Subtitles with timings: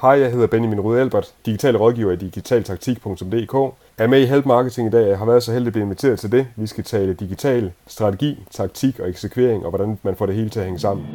[0.00, 3.54] Hej, jeg hedder Benjamin Rud Albert, digital rådgiver i digitaltaktik.dk.
[3.98, 5.08] Er med i Help Marketing i dag.
[5.08, 6.46] Jeg har været så heldig at blive inviteret til det.
[6.56, 10.60] Vi skal tale digital strategi, taktik og eksekvering, og hvordan man får det hele til
[10.60, 11.06] at hænge sammen.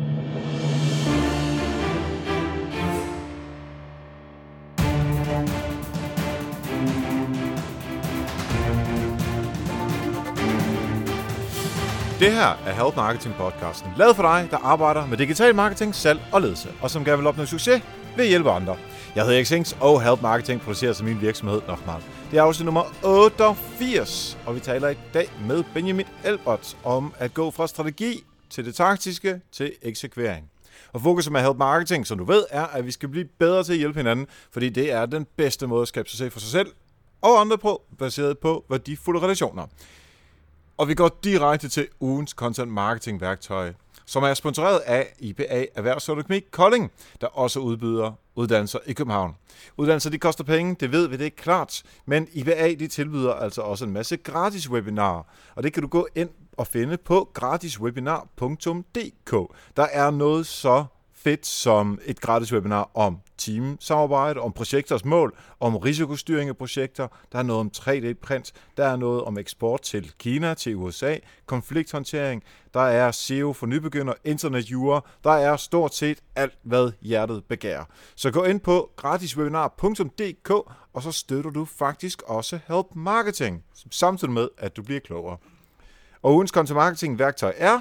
[12.20, 16.20] Det her er Help Marketing podcasten, lavet for dig, der arbejder med digital marketing, salg
[16.34, 17.82] og ledelse, og som gerne vil opnå succes
[18.16, 18.78] ved at hjælpe andre.
[19.16, 22.02] Jeg hedder Erik Sings, og Help Marketing producerer som min virksomhed Nochmal.
[22.32, 27.34] Det er afsnit nummer 88, og vi taler i dag med Benjamin Elbert om at
[27.34, 30.50] gå fra strategi til det taktiske til eksekvering.
[30.94, 33.74] Og fokus med Help Marketing, som du ved, er, at vi skal blive bedre til
[33.74, 36.68] at hjælpe hinanden, fordi det er den bedste måde at skabe succes for sig selv
[37.22, 39.68] og andre på, baseret på værdifulde relationer.
[40.78, 43.74] Og vi går direkte til ugens content marketing værktøj,
[44.06, 49.36] som er sponsoreret af IPA Erhvervsøkonomi Kolding, der også udbyder uddannelser i København.
[49.78, 53.62] Uddannelser de koster penge, det ved vi, det er klart, men IPA de tilbyder altså
[53.62, 55.24] også en masse gratis webinarer,
[55.56, 59.32] og det kan du gå ind og finde på gratiswebinar.dk.
[59.78, 60.86] Der er noget så
[61.24, 67.08] fedt som et gratis webinar om teamsamarbejde, om projekters mål, om risikostyring af projekter.
[67.32, 72.44] Der er noget om 3D-print, der er noget om eksport til Kina, til USA, konflikthåndtering,
[72.74, 77.84] der er SEO for nybegynder, internetjura, der er stort set alt, hvad hjertet begærer.
[78.16, 80.50] Så gå ind på gratiswebinar.dk,
[80.94, 85.38] og så støtter du faktisk også Help Marketing, samtidig med, at du bliver klogere.
[86.22, 87.80] Og ugens content marketing værktøj er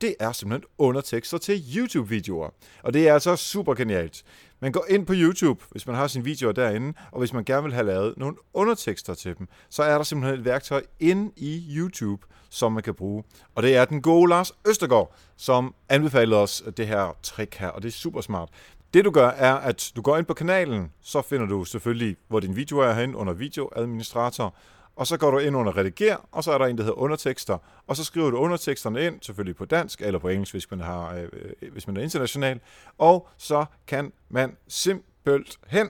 [0.00, 2.50] det er simpelthen undertekster til YouTube-videoer.
[2.82, 4.24] Og det er altså super genialt.
[4.60, 7.62] Man går ind på YouTube, hvis man har sine videoer derinde, og hvis man gerne
[7.62, 11.76] vil have lavet nogle undertekster til dem, så er der simpelthen et værktøj inde i
[11.76, 13.24] YouTube, som man kan bruge.
[13.54, 17.82] Og det er den gode Lars Østergaard, som anbefaler os det her trick her, og
[17.82, 18.48] det er super smart.
[18.94, 22.40] Det du gør, er, at du går ind på kanalen, så finder du selvfølgelig, hvor
[22.40, 24.54] din video er herinde under videoadministrator,
[25.00, 27.58] og så går du ind under rediger, og så er der en, der hedder undertekster,
[27.86, 31.14] og så skriver du underteksterne ind, selvfølgelig på dansk eller på engelsk, hvis man, har,
[31.14, 31.28] øh,
[31.62, 32.60] øh hvis man er international,
[32.98, 35.88] og så kan man simpelthen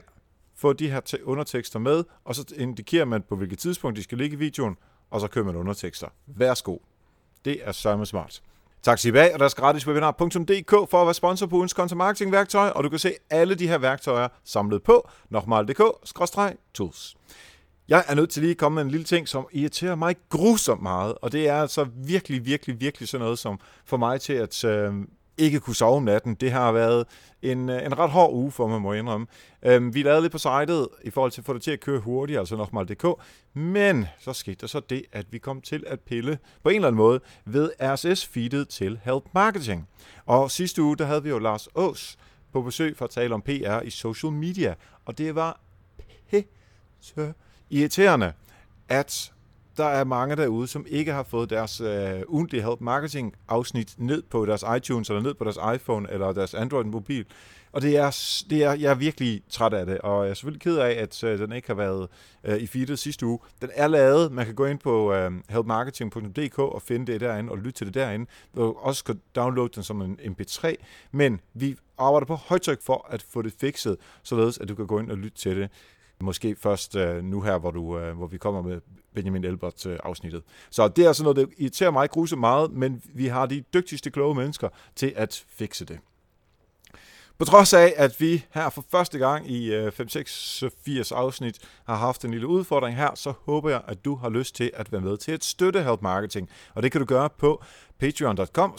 [0.55, 4.35] få de her undertekster med, og så indikerer man på hvilket tidspunkt de skal ligge
[4.35, 4.77] i videoen,
[5.09, 6.07] og så kører man undertekster.
[6.27, 6.77] Værsgo.
[7.45, 8.41] Det er sørme smart.
[8.83, 12.31] Tak til IBA, og der gratis webinar.dk for at være sponsor på ugens content marketing
[12.31, 17.15] værktøj, og du kan se alle de her værktøjer samlet på nokmal.dk-tools.
[17.87, 20.81] Jeg er nødt til lige at komme med en lille ting, som irriterer mig grusomt
[20.81, 24.63] meget, og det er altså virkelig, virkelig, virkelig sådan noget, som får mig til at
[24.63, 24.93] øh,
[25.37, 26.35] ikke kunne sove om natten.
[26.35, 27.07] Det har været
[27.41, 29.27] en, øh, en ret hård uge for mig, må jeg indrømme.
[29.63, 31.99] Øh, vi lavede lidt på sitet i forhold til at få det til at køre
[31.99, 33.05] hurtigt, altså nokmal.dk,
[33.53, 36.87] men så skete der så det, at vi kom til at pille på en eller
[36.87, 39.87] anden måde ved RSS-feedet til Help Marketing.
[40.25, 42.17] Og sidste uge, der havde vi jo Lars Ås
[42.53, 44.75] på besøg for at tale om PR i social media,
[45.05, 45.59] og det var
[46.29, 47.33] pisse
[47.71, 48.33] irriterende,
[48.89, 49.31] at
[49.77, 54.23] der er mange derude, som ikke har fået deres øh, ugentlige help marketing afsnit ned
[54.29, 57.25] på deres iTunes, eller ned på deres iPhone, eller deres Android-mobil.
[57.71, 60.61] Og det er, det er, jeg er virkelig træt af det, og jeg er selvfølgelig
[60.61, 62.07] ked af, at øh, den ikke har været
[62.43, 63.39] øh, i feedet sidste uge.
[63.61, 67.57] Den er lavet, man kan gå ind på øh, helpmarketing.dk og finde det derinde, og
[67.57, 68.25] lytte til det derinde.
[68.55, 70.75] Du også kan downloade den som en mp3,
[71.11, 74.99] men vi arbejder på højtryk for at få det fikset, således at du kan gå
[74.99, 75.69] ind og lytte til det.
[76.23, 78.81] Måske først øh, nu her, hvor, du, øh, hvor vi kommer med
[79.15, 80.37] Benjamin Elbert-afsnittet.
[80.37, 83.63] Øh, så det er sådan noget, der irriterer mig gruse meget, men vi har de
[83.73, 85.99] dygtigste kloge mennesker til at fikse det.
[87.41, 92.25] På trods af, at vi her for første gang i øh, 5680 afsnit har haft
[92.25, 95.17] en lille udfordring her, så håber jeg, at du har lyst til at være med
[95.17, 96.49] til at støtte Help Marketing.
[96.75, 97.63] Og det kan du gøre på
[97.99, 98.77] patreon.com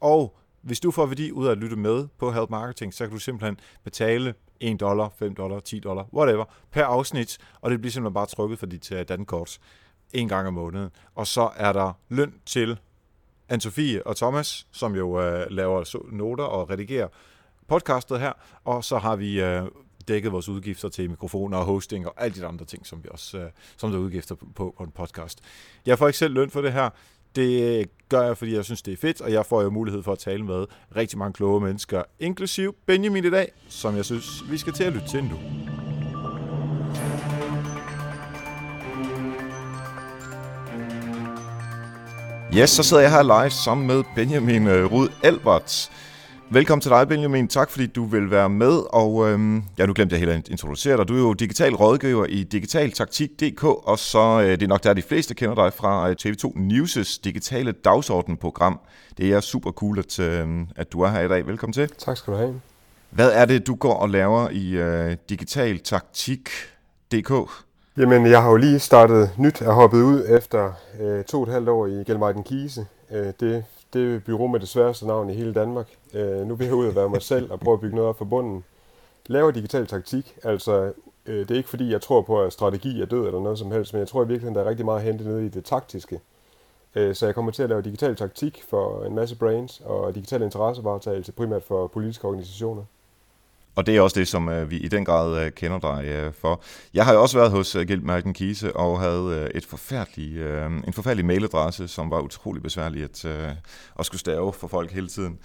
[0.00, 3.12] og hvis du får værdi ud af at lytte med på Help Marketing, så kan
[3.12, 7.92] du simpelthen betale 1 dollar, 5 dollar, 10 dollar, whatever, per afsnit, og det bliver
[7.92, 9.58] simpelthen bare trykket for dit uh, dankort
[10.12, 10.90] en gang om måneden.
[11.14, 12.78] Og så er der løn til
[13.52, 17.08] Anne-Sophie og Thomas, som jo øh, laver noter og redigerer
[17.68, 18.32] podcastet her,
[18.64, 19.62] og så har vi øh,
[20.08, 23.38] dækket vores udgifter til mikrofoner og hosting og alle de andre ting, som vi også
[23.38, 25.40] øh, som der er udgifter på, på, på en podcast.
[25.86, 26.90] Jeg får ikke selv løn for det her,
[27.36, 30.12] det gør jeg, fordi jeg synes, det er fedt, og jeg får jo mulighed for
[30.12, 30.66] at tale med
[30.96, 34.92] rigtig mange kloge mennesker, inklusiv Benjamin i dag, som jeg synes, vi skal til at
[34.92, 35.38] lytte til nu.
[42.56, 45.90] Yes, så sidder jeg her live sammen med Benjamin øh, Rud Albert.
[46.50, 47.48] Velkommen til dig, Benjamin.
[47.48, 48.82] Tak, fordi du vil være med.
[48.90, 51.08] Og øhm, ja, nu glemte jeg helt at introducere dig.
[51.08, 55.02] Du er jo digital rådgiver i digitaltaktik.dk, og så øh, det er nok der, de
[55.02, 58.80] fleste kender dig fra øh, TV2 News' digitale dagsordenprogram.
[59.18, 61.46] Det er super cool, at, øh, at du er her i dag.
[61.46, 61.88] Velkommen til.
[61.98, 62.60] Tak skal du have.
[63.10, 67.32] Hvad er det, du går og laver i uh, Digital Taktik.dk?
[67.96, 71.52] Jamen, jeg har jo lige startet nyt og hoppet ud efter øh, to og et
[71.52, 72.86] halvt år i Gelmarten Kise.
[73.10, 75.96] Øh, det, det bureau med det sværeste navn i hele Danmark.
[76.14, 78.18] Øh, nu vil jeg ud og være mig selv og prøve at bygge noget op
[78.18, 78.64] for bunden.
[79.26, 80.92] Laver digital taktik, altså
[81.26, 83.70] øh, det er ikke fordi, jeg tror på, at strategi er død eller noget som
[83.70, 86.20] helst, men jeg tror i virkeligheden, der er rigtig meget hentet nede i det taktiske.
[86.94, 90.42] Øh, så jeg kommer til at lave digital taktik for en masse brains og digital
[90.42, 92.84] interessevaretagelse, primært for politiske organisationer.
[93.78, 96.32] Og det er også det, som øh, vi i den grad øh, kender dig øh,
[96.40, 96.62] for.
[96.94, 100.36] Jeg har jo også været hos øh, Gild Martin Kise og havde øh, et forfærdelig,
[100.36, 103.24] øh, en forfærdelig mailadresse, som var utrolig besværlig at,
[103.98, 105.38] at skulle stave for folk hele tiden.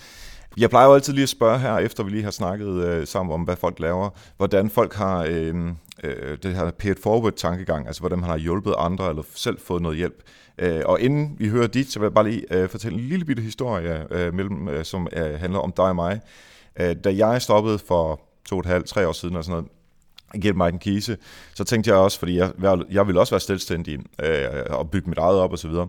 [0.58, 3.42] Jeg plejer jo altid lige at spørge her, efter vi lige har snakket sammen om,
[3.42, 5.56] hvad folk laver, hvordan folk har øh,
[6.44, 9.98] det her paid forward tankegang, altså hvordan man har hjulpet andre eller selv fået noget
[9.98, 10.24] hjælp.
[10.86, 14.06] og inden vi hører dit, så vil jeg bare lige fortælle en lille bitte historie,
[14.12, 16.22] mellem, som handler om dig og mig.
[16.80, 19.72] Øh, da jeg stoppede for to og et halvt, tre år siden og sådan noget,
[20.42, 21.18] Gert Martin Kise,
[21.56, 22.52] så tænkte jeg også, fordi jeg,
[22.92, 25.88] jeg ville også være selvstændig øh, og bygge mit eget op og så videre.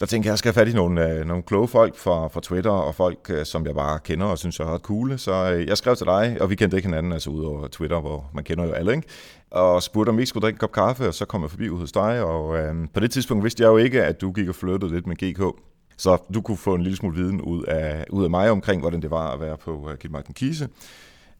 [0.00, 2.28] Der tænkte jeg, at jeg skal have fat i nogle, øh, nogle kloge folk fra,
[2.28, 5.18] fra Twitter, og folk, øh, som jeg bare kender og synes er ret cool.
[5.18, 8.30] Så øh, jeg skrev til dig, og vi kendte ikke hinanden, altså udover Twitter, hvor
[8.34, 9.08] man kender jo alle, ikke?
[9.50, 11.92] Og spurgte, om vi skulle drikke en kop kaffe, og så kom jeg forbi hos
[11.92, 14.94] dig, og øh, på det tidspunkt vidste jeg jo ikke, at du gik og flyttede
[14.94, 15.56] lidt med GK.
[15.96, 19.02] Så du kunne få en lille smule viden ud af, ud af mig omkring, hvordan
[19.02, 20.68] det var at være på øh, uh, Gilmarken Kise.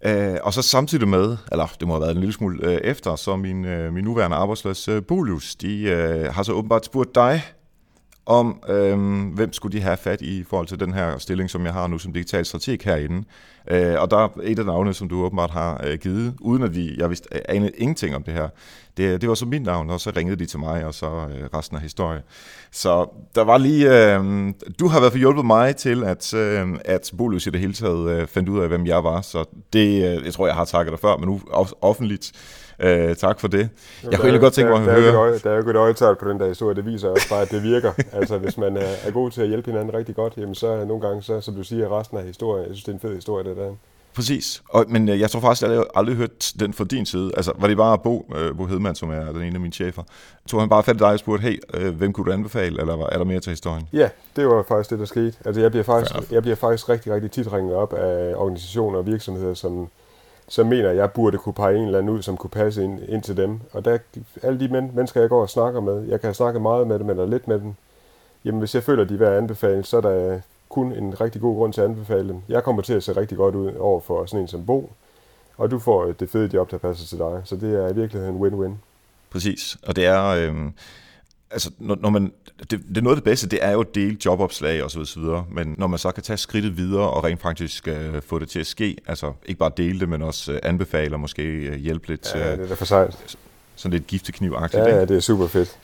[0.07, 3.17] Uh, og så samtidig med, eller det må have været en lille smule uh, efter,
[3.17, 7.43] så min, uh, min nuværende arbejdsløs uh, Bolius, de uh, har så åbenbart spurgt dig,
[8.27, 11.65] om øhm, hvem skulle de have fat i i forhold til den her stilling, som
[11.65, 13.25] jeg har nu som digital strateg herinde.
[13.71, 16.77] Øh, og der er et af navnene, som du åbenbart har øh, givet, uden at
[16.77, 18.49] vi, jeg vidste øh, anede ingenting om det her.
[18.97, 21.49] Det, det var så mit navn, og så ringede de til mig, og så øh,
[21.55, 22.23] resten af historien.
[22.73, 26.69] Så der var lige, øh, du har i hvert fald hjulpet mig til, at, øh,
[26.85, 29.21] at Bolus i det hele taget øh, fandt ud af, hvem jeg var.
[29.21, 31.41] Så det, øh, jeg tror, jeg har takket dig før, men nu
[31.81, 32.33] offentligt.
[32.81, 33.69] Øh, tak for det.
[34.03, 35.39] Jeg kunne egentlig godt tænke mig at høre...
[35.39, 37.63] Der er jo et øjetal på den der historie, det viser også bare, at det
[37.63, 37.93] virker.
[38.19, 41.07] altså, hvis man er, er god til at hjælpe hinanden rigtig godt, jamen så nogle
[41.07, 43.45] gange, så, som du siger, resten af historien, jeg synes, det er en fed historie,
[43.45, 43.75] det der.
[44.15, 44.63] Præcis.
[44.69, 47.33] Og, men øh, jeg tror faktisk, at jeg aldrig hørt den fra din side.
[47.37, 50.03] Altså, var det bare Bo, øh, Bo Hedman, som er den ene af mine chefer?
[50.49, 53.07] Tog han bare fat i dig og spurgte, hey, øh, hvem kunne du anbefale, eller
[53.07, 53.89] er der mere til historien?
[53.93, 55.33] Ja, det var faktisk det, der skete.
[55.45, 59.07] Altså, jeg bliver faktisk, jeg bliver faktisk rigtig, rigtig tit ringet op af organisationer og
[59.07, 59.89] virksomheder, som,
[60.49, 62.85] så mener jeg, at jeg burde kunne pege en eller anden ud, som kunne passe
[62.85, 63.61] ind, ind til dem.
[63.73, 63.99] Og der,
[64.43, 67.11] alle de men, mennesker, jeg går og snakker med, jeg kan snakke meget med dem,
[67.11, 67.75] eller lidt med dem,
[68.45, 71.41] jamen hvis jeg føler, at de er værd anbefale, så er der kun en rigtig
[71.41, 72.43] god grund til at anbefale dem.
[72.49, 74.93] Jeg kommer til at se rigtig godt ud over for sådan en som Bo,
[75.57, 77.43] og du får øh, det fede job, der passer til dig.
[77.45, 78.73] Så det er i virkeligheden win-win.
[79.31, 80.55] Præcis, og det er, øh,
[81.55, 83.95] altså når, når man, det, det er noget af det bedste, det er jo at
[83.95, 87.41] dele jobopslag og så videre, men når man så kan tage skridtet videre og rent
[87.43, 90.59] faktisk øh, få det til at ske, altså ikke bare dele det, men også øh,
[90.63, 92.35] anbefale og måske øh, hjælpe lidt.
[92.35, 93.37] Ja, det er da for sejt.
[93.77, 94.83] Sådan lidt giftekniv-agtigt.
[94.83, 95.79] Ja, ja, det er super fedt.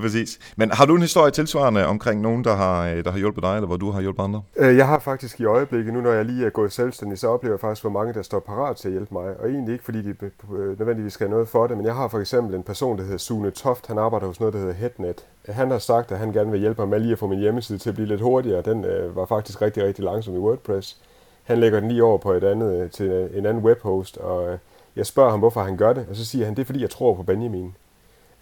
[0.00, 0.38] Præcis.
[0.56, 3.54] Men har du en historie tilsvarende omkring nogen, der har, øh, der har hjulpet dig,
[3.54, 4.42] eller hvor du har hjulpet andre?
[4.56, 7.54] Øh, jeg har faktisk i øjeblikket, nu når jeg lige er gået selvstændig, så oplever
[7.54, 9.24] jeg faktisk, hvor mange der står parat til at hjælpe mig.
[9.40, 10.14] Og egentlig ikke, fordi de
[10.52, 13.04] øh, nødvendigvis skal have noget for det, men jeg har for eksempel en person, der
[13.04, 13.86] hedder Sune Toft.
[13.86, 15.26] Han arbejder hos noget, der hedder Headnet.
[15.48, 17.78] Han har sagt, at han gerne vil hjælpe mig med lige at få min hjemmeside
[17.78, 18.62] til at blive lidt hurtigere.
[18.62, 18.84] Den
[19.14, 20.96] var faktisk rigtig, rigtig langsom i WordPress.
[21.42, 24.58] Han lægger den lige over på et andet, til en anden webhost, og
[24.96, 26.90] jeg spørger ham, hvorfor han gør det, og så siger han, det er fordi, jeg
[26.90, 27.74] tror på Benjamin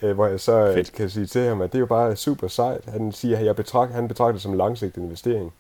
[0.00, 0.92] hvor jeg så øh, Fedt.
[0.92, 2.84] kan sige til ham, at det er jo bare super sejt.
[2.88, 5.52] Han siger, at jeg betragt, han betragter det som en langsigtet investering.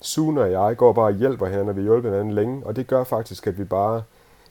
[0.00, 2.86] Sune og jeg går bare og hjælper hinanden, og vi hjælper hinanden længe, og det
[2.86, 4.02] gør faktisk, at vi bare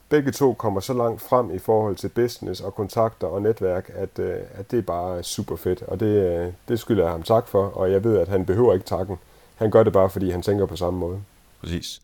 [0.09, 4.19] begge to kommer så langt frem i forhold til business og kontakter og netværk, at,
[4.19, 7.47] øh, at det er bare super fedt, og det, øh, det skylder jeg ham tak
[7.47, 9.17] for, og jeg ved, at han behøver ikke takken.
[9.55, 11.19] Han gør det bare, fordi han tænker på samme måde.
[11.61, 12.01] Præcis.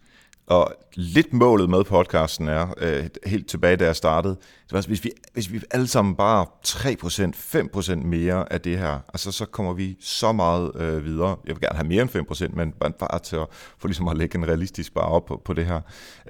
[0.47, 5.03] Og lidt målet med podcasten er, øh, helt tilbage da jeg startede, det var, hvis,
[5.03, 9.73] vi, hvis vi alle sammen bare 3%, 5% mere af det her, altså så kommer
[9.73, 11.37] vi så meget øh, videre.
[11.45, 13.47] Jeg vil gerne have mere end 5%, men bare til at
[13.77, 15.81] få ligesom at lægge en realistisk bare op på, på det her.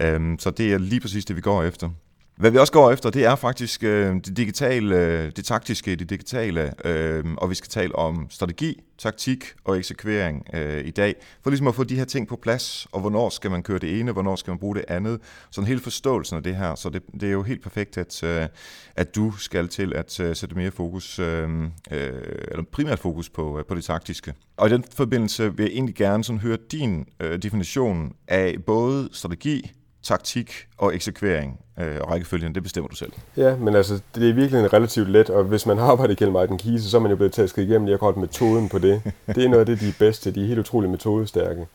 [0.01, 1.89] Øhm, så det er lige præcis det, vi går efter.
[2.35, 6.09] Hvad vi også går efter, det er faktisk øh, det digitale, øh, det taktiske, det
[6.09, 11.49] digitale, øh, og vi skal tale om strategi, taktik og eksekvering øh, i dag, for
[11.49, 14.11] ligesom at få de her ting på plads, og hvornår skal man køre det ene,
[14.11, 15.19] hvornår skal man bruge det andet,
[15.51, 18.47] sådan hele forståelsen af det her, så det, det er jo helt perfekt, at, øh,
[18.95, 21.49] at du skal til at øh, sætte mere fokus, øh,
[21.91, 22.11] øh,
[22.51, 24.33] eller primært fokus på, øh, på det taktiske.
[24.57, 29.09] Og i den forbindelse vil jeg egentlig gerne sådan høre din øh, definition af både
[29.11, 29.71] strategi,
[30.03, 33.11] taktik og eksekvering øh, og rækkefølgen, det bestemmer du selv.
[33.37, 36.57] Ja, men altså, det er virkelig relativt let, og hvis man har arbejdet igennem Martin
[36.57, 39.01] Kise, så er man jo blevet tasket igennem lige akkurat metoden på det.
[39.35, 41.67] Det er noget af det, de er bedste, de er helt utroligt metodestærke.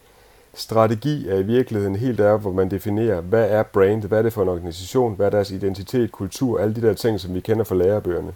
[0.54, 4.32] Strategi er i virkeligheden helt der, hvor man definerer, hvad er brand, hvad er det
[4.32, 7.64] for en organisation, hvad er deres identitet, kultur, alle de der ting, som vi kender
[7.64, 8.32] fra lærebøgerne.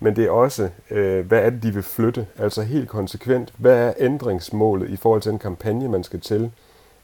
[0.00, 2.26] Men det er også, øh, hvad er det, de vil flytte?
[2.38, 6.50] Altså helt konsekvent, hvad er ændringsmålet i forhold til en kampagne, man skal til?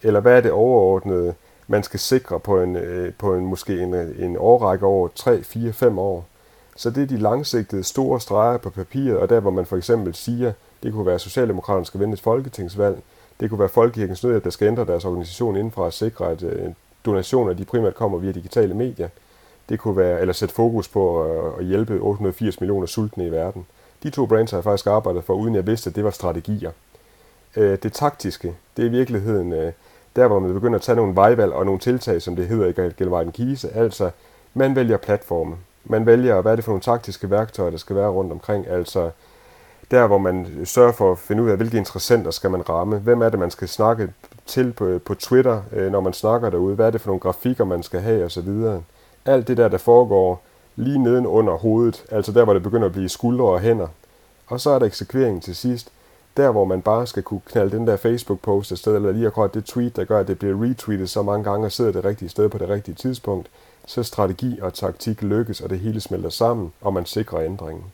[0.03, 1.35] Eller hvad er det overordnede,
[1.67, 5.43] man skal sikre på en, øh, på en måske en, øh, en årrække over 3,
[5.43, 6.27] 4, 5 år?
[6.77, 10.15] Så det er de langsigtede store streger på papiret, og der hvor man for eksempel
[10.15, 13.03] siger, det kunne være Socialdemokraterne skal vinde et folketingsvalg,
[13.41, 16.71] det kunne være Folkekirkens Nødhjælp, der skal ændre deres organisation indenfor at sikre, at øh,
[17.07, 19.09] donationer de primært kommer via digitale medier.
[19.69, 21.23] Det kunne være, eller sætte fokus på
[21.59, 23.67] at hjælpe 880 millioner sultne i verden.
[24.03, 26.71] De to brands har jeg faktisk arbejdet for, uden jeg vidste, at det var strategier.
[27.55, 29.73] Det taktiske, det er i virkeligheden
[30.17, 32.93] der, hvor man begynder at tage nogle vejvalg og nogle tiltag, som det hedder i
[32.99, 33.71] Gelvejden Kise.
[33.75, 34.11] Altså,
[34.55, 35.57] man vælger platforme.
[35.85, 38.69] Man vælger, hvad er det for nogle taktiske værktøjer, der skal være rundt omkring.
[38.69, 39.11] Altså,
[39.91, 42.99] der hvor man sørger for at finde ud af, hvilke interessenter skal man ramme.
[42.99, 44.13] Hvem er det, man skal snakke
[44.47, 46.75] til på, på Twitter, øh, når man snakker derude?
[46.75, 48.49] Hvad er det for nogle grafikker, man skal have osv.?
[49.25, 50.43] Alt det der, der foregår
[50.77, 53.89] lige neden under hovedet, altså der, hvor det begynder at blive skuldre og hænder.
[54.47, 55.93] Og så er der eksekveringen til sidst,
[56.37, 59.65] der hvor man bare skal kunne knalde den der Facebook-post afsted, eller lige akkurat det
[59.65, 62.49] tweet, der gør, at det bliver retweetet så mange gange og sidder det rigtige sted
[62.49, 63.49] på det rigtige tidspunkt,
[63.87, 67.85] så strategi og taktik lykkes, og det hele smelter sammen, og man sikrer ændringen.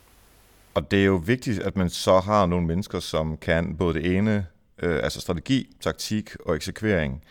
[0.73, 4.17] Og det er jo vigtigt, at man så har nogle mennesker, som kan både det
[4.17, 4.45] ene,
[4.81, 7.23] øh, altså strategi, taktik og eksekvering.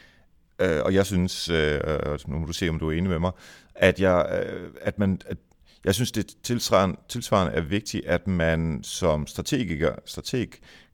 [0.59, 1.81] Øh, og jeg synes, øh,
[2.27, 3.33] nu må du se, om du er enig med mig,
[3.75, 5.37] at, jeg, øh, at man, at
[5.85, 10.49] jeg synes, det tilsvarende, tilsvarende er vigtigt, at man som strategiker, strateg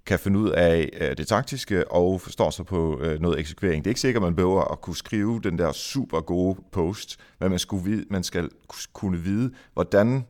[0.08, 3.84] kan finde ud af øh, det taktiske og forstår sig på øh, noget eksekvering.
[3.84, 7.16] Det er ikke sikkert, at man behøver at kunne skrive den der super gode post,
[7.40, 8.50] men man, skulle vide, man skal
[8.92, 10.24] kunne vide, hvordan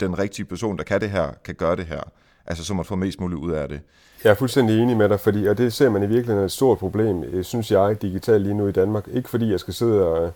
[0.00, 2.00] den rigtige person, der kan det her, kan gøre det her.
[2.46, 3.80] Altså så man får mest muligt ud af det.
[4.24, 6.78] Jeg er fuldstændig enig med dig, fordi, og det ser man i virkeligheden et stort
[6.78, 9.08] problem, øh, synes jeg, digitalt lige nu i Danmark.
[9.12, 10.32] Ikke fordi jeg skal sidde og,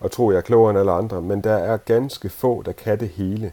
[0.00, 2.72] og tro, at jeg er klogere end alle andre, men der er ganske få, der
[2.72, 3.52] kan det hele.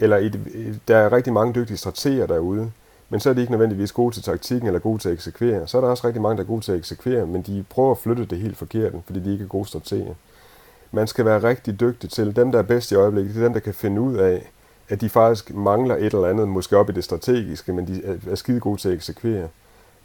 [0.00, 0.40] Eller et,
[0.88, 2.70] der er rigtig mange dygtige strateger derude,
[3.08, 5.68] men så er de ikke nødvendigvis gode til taktikken eller gode til at eksekvere.
[5.68, 7.90] Så er der også rigtig mange, der er gode til at eksekvere, men de prøver
[7.90, 10.14] at flytte det helt forkert, fordi de ikke er gode strateger.
[10.92, 12.36] Man skal være rigtig dygtig til.
[12.36, 14.50] Dem, der er bedst i øjeblikket, det er dem, der kan finde ud af,
[14.88, 18.34] at de faktisk mangler et eller andet, måske op i det strategiske, men de er
[18.34, 19.48] skide gode til at eksekvere.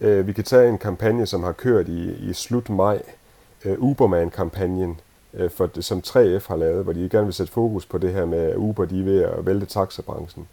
[0.01, 3.01] Øh, vi kan tage en kampagne, som har kørt i, i slut maj,
[3.65, 4.99] øh, Uberman-kampagnen,
[5.33, 8.25] øh, for, som 3F har lavet, hvor de gerne vil sætte fokus på det her
[8.25, 10.47] med, at Uber de er ved at vælte taxabranchen.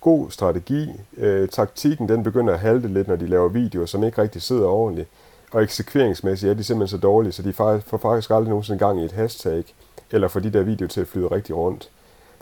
[0.00, 0.90] God strategi.
[1.16, 4.66] Øh, taktikken den begynder at halte lidt, når de laver videoer, som ikke rigtig sidder
[4.66, 5.08] ordentligt.
[5.52, 9.04] Og eksekveringsmæssigt er de simpelthen så dårlige, så de får faktisk aldrig nogensinde gang i
[9.04, 9.64] et hashtag,
[10.10, 11.90] eller får de der videoer til at flyde rigtig rundt.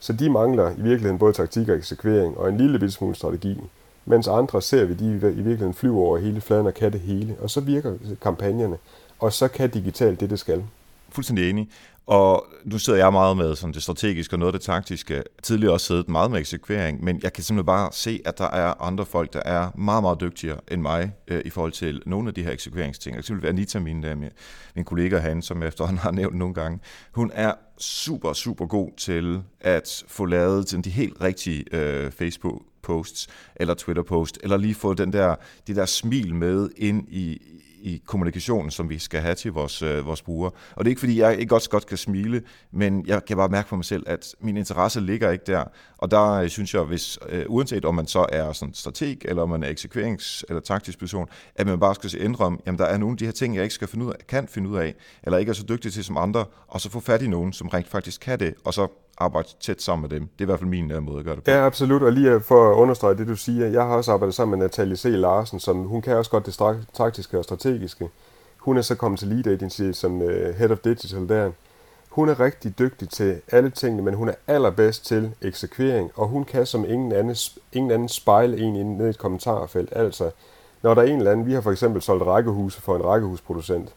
[0.00, 3.61] Så de mangler i virkeligheden både taktik og eksekvering og en lille smule strategi.
[4.06, 7.37] Mens andre ser vi, de i virkeligheden flyver over hele fladen og kan det hele.
[7.40, 8.76] Og så virker kampagnerne.
[9.18, 10.64] Og så kan digitalt det, det skal.
[11.14, 11.68] Fuldstændig enig.
[12.06, 15.23] Og nu sidder jeg meget med sådan det strategiske og noget af det taktiske.
[15.42, 18.83] Tidligere også siddet meget med eksekvering, men jeg kan simpelthen bare se, at der er
[18.83, 22.35] andre folk, der er meget, meget dygtigere end mig øh, i forhold til nogle af
[22.35, 23.18] de her eksekveringsting.
[23.18, 24.28] Eksempelvis Anita, min, øh, der,
[24.75, 26.80] min kollega han, som jeg efterhånden har nævnt nogle gange.
[27.12, 33.28] Hun er super, super god til at få lavet de helt rigtige øh, Facebook posts
[33.56, 35.35] eller Twitter post, eller lige få den der,
[35.66, 37.42] de der smil med ind i,
[37.84, 40.50] i kommunikationen, som vi skal have til vores, øh, vores brugere.
[40.74, 43.48] Og det er ikke, fordi jeg ikke også godt kan smile, men jeg kan bare
[43.48, 45.64] mærke for mig selv, at min interesse ligger ikke der.
[45.98, 49.42] Og der øh, synes jeg, hvis øh, uanset om man så er sådan strateg, eller
[49.42, 52.84] om man er eksekverings- eller taktisk person, at man bare skal se ændre jamen der
[52.84, 54.76] er nogle af de her ting, jeg ikke skal finde ud af, kan finde ud
[54.76, 57.52] af, eller ikke er så dygtig til som andre, og så få fat i nogen,
[57.52, 60.21] som rent faktisk kan det, og så arbejde tæt sammen med dem.
[60.21, 61.50] Det er i hvert fald min uh, måde at gøre det på.
[61.50, 62.02] Ja, absolut.
[62.02, 64.66] Og lige øh, for at understrege det, du siger, jeg har også arbejdet sammen med
[64.66, 65.04] Natalie C.
[65.04, 68.09] Larsen, som hun kan også godt det taktiske og strategiske.
[68.59, 71.50] Hun er så kommet til Lead Agency som uh, Head of Digital der.
[72.09, 76.44] Hun er rigtig dygtig til alle tingene, men hun er allerbedst til eksekvering, og hun
[76.44, 77.37] kan som ingen anden,
[77.73, 79.92] ingen anden spejle en ned i et kommentarfelt.
[79.97, 80.30] Altså,
[80.83, 83.94] når der er en eller anden, vi har for eksempel solgt rækkehuse for en rækkehusproducent,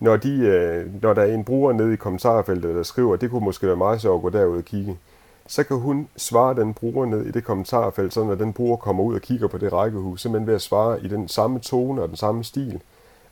[0.00, 3.44] når, de, øh, når der er en bruger nede i kommentarfeltet, der skriver, det kunne
[3.44, 4.98] måske være meget sjovt at gå derud og kigge,
[5.46, 9.04] så kan hun svare den bruger ned i det kommentarfelt, sådan når den bruger kommer
[9.04, 12.08] ud og kigger på det rækkehus, simpelthen ved at svare i den samme tone og
[12.08, 12.80] den samme stil.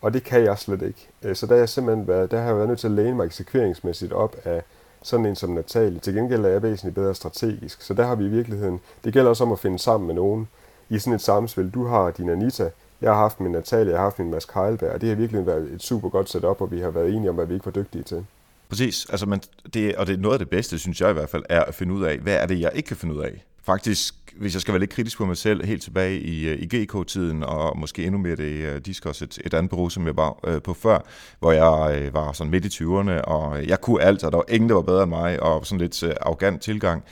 [0.01, 1.09] Og det kan jeg slet ikke.
[1.23, 3.17] Øh, så der, er jeg simpelthen været, der har jeg været nødt til at læne
[3.17, 4.63] mig eksekveringsmæssigt op af
[5.03, 5.99] sådan en som Natalie.
[5.99, 7.83] Til gengæld er jeg væsentligt bedre strategisk.
[7.83, 10.49] Så der har vi i virkeligheden, det gælder også om at finde sammen med nogen
[10.89, 11.71] i sådan et samspil.
[11.71, 14.91] Du har din Anita, jeg har haft min Natalia, jeg har haft min Mads Keilberg,
[14.91, 17.35] og det har virkelig været et super godt setup, og vi har været enige om,
[17.35, 18.25] hvad vi ikke var dygtige til.
[18.69, 19.41] Præcis, altså man,
[19.75, 21.75] det, og det er noget af det bedste, synes jeg i hvert fald, er at
[21.75, 23.45] finde ud af, hvad er det, jeg ikke kan finde ud af.
[23.63, 26.67] Faktisk, hvis jeg skal være lidt kritisk på mig selv, helt tilbage i, øh, i
[26.67, 30.17] GK-tiden, og måske endnu mere det øh, uh, Discos, et, et andet bureau, som jeg
[30.17, 30.99] var uh, på før,
[31.39, 34.45] hvor jeg uh, var sådan midt i 20'erne, og jeg kunne alt, og der var
[34.49, 37.05] ingen, der var bedre end mig, og sådan lidt uh, arrogant tilgang.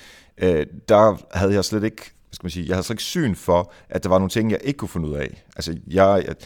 [0.43, 0.49] Uh,
[0.89, 4.03] der havde jeg slet ikke, skal man sige, jeg havde slet ikke syn for, at
[4.03, 5.45] der var nogle ting, jeg ikke kunne finde ud af.
[5.57, 6.37] Altså, jeg, jeg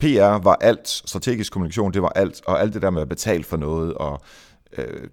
[0.00, 3.44] PR var alt, strategisk kommunikation, det var alt, og alt det der med at betale
[3.44, 4.20] for noget, og
[4.78, 5.08] øh,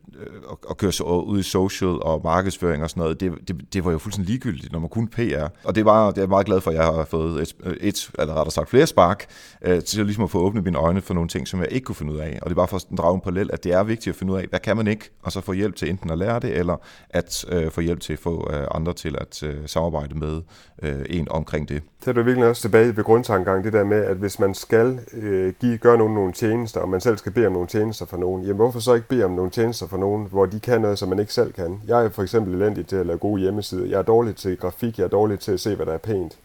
[0.48, 3.86] og, og køre så ud i social og markedsføring og sådan noget, det, det, det
[3.86, 5.48] var jo fuldstændig ligegyldigt, når man kunne PR.
[5.64, 8.12] Og det var, det er jeg meget glad for, at jeg har fået et, et
[8.20, 9.26] eller rettere sagt flere spark,
[9.62, 11.96] øh, til ligesom at få åbnet mine øjne for nogle ting, som jeg ikke kunne
[11.96, 12.40] finde ud af.
[12.42, 14.34] Og det er bare for at drage en parallel, at det er vigtigt at finde
[14.34, 16.58] ud af, hvad kan man ikke, og så få hjælp til enten at lære det,
[16.58, 16.78] eller
[17.10, 20.42] at øh, få hjælp til at få øh, andre til at øh, samarbejde med
[20.84, 21.84] øh, en omkring det.
[22.04, 25.00] Så er du virkelig også tilbage ved grundtankegang, det der med, at hvis man skal
[25.14, 28.18] øh, give, gøre nogen nogle tjenester, og man selv skal bede om nogle tjenester for
[28.18, 31.00] nogen, jamen hvorfor så ikke bede om nogle tjenester for nogen, hvor de kan noget,
[31.00, 31.82] som man ikke selv kan?
[31.88, 33.86] Jeg er for eksempel elendig til at lave gode hjemmesider.
[33.86, 36.38] Jeg er dårlig til grafik, jeg er dårlig til at se, hvad der er pænt.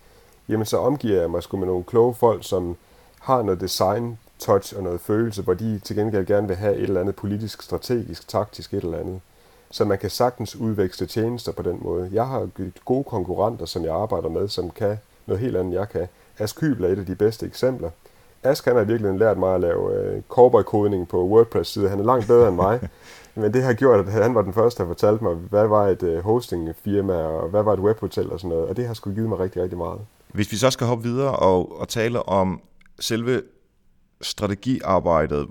[0.48, 2.76] Jamen så omgiver jeg mig sgu med nogle kloge folk, som
[3.20, 6.82] har noget design, touch og noget følelse, hvor de til gengæld gerne vil have et
[6.82, 9.20] eller andet politisk, strategisk, taktisk et eller andet.
[9.70, 12.10] Så man kan sagtens udveksle tjenester på den måde.
[12.12, 12.48] Jeg har
[12.84, 16.08] gode konkurrenter, som jeg arbejder med, som kan noget helt andet, jeg kan.
[16.38, 17.90] Ask er et af de bedste eksempler.
[18.46, 21.88] Ask han har virkelig lært mig at lave øh, cowboy-kodning på WordPress-side.
[21.88, 22.88] Han er langt bedre end mig.
[23.34, 26.02] Men det har gjort, at han var den første, der fortalte mig, hvad var et
[26.02, 28.68] øh, hostingfirma, og hvad var et webhotel og sådan noget.
[28.68, 30.00] Og det har sgu givet mig rigtig, rigtig meget.
[30.28, 32.60] Hvis vi så skal hoppe videre og, og tale om
[33.00, 33.42] selve
[34.20, 35.46] strategiarbejdet,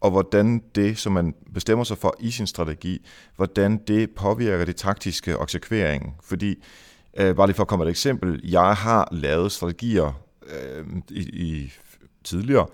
[0.00, 3.06] og hvordan det, som man bestemmer sig for i sin strategi,
[3.36, 6.16] hvordan det påvirker det taktiske og eksekvering.
[6.22, 6.62] Fordi
[7.16, 8.40] Øh, bare lige for at komme et eksempel.
[8.44, 11.72] Jeg har lavet strategier øh, i, i
[12.24, 12.66] tidligere,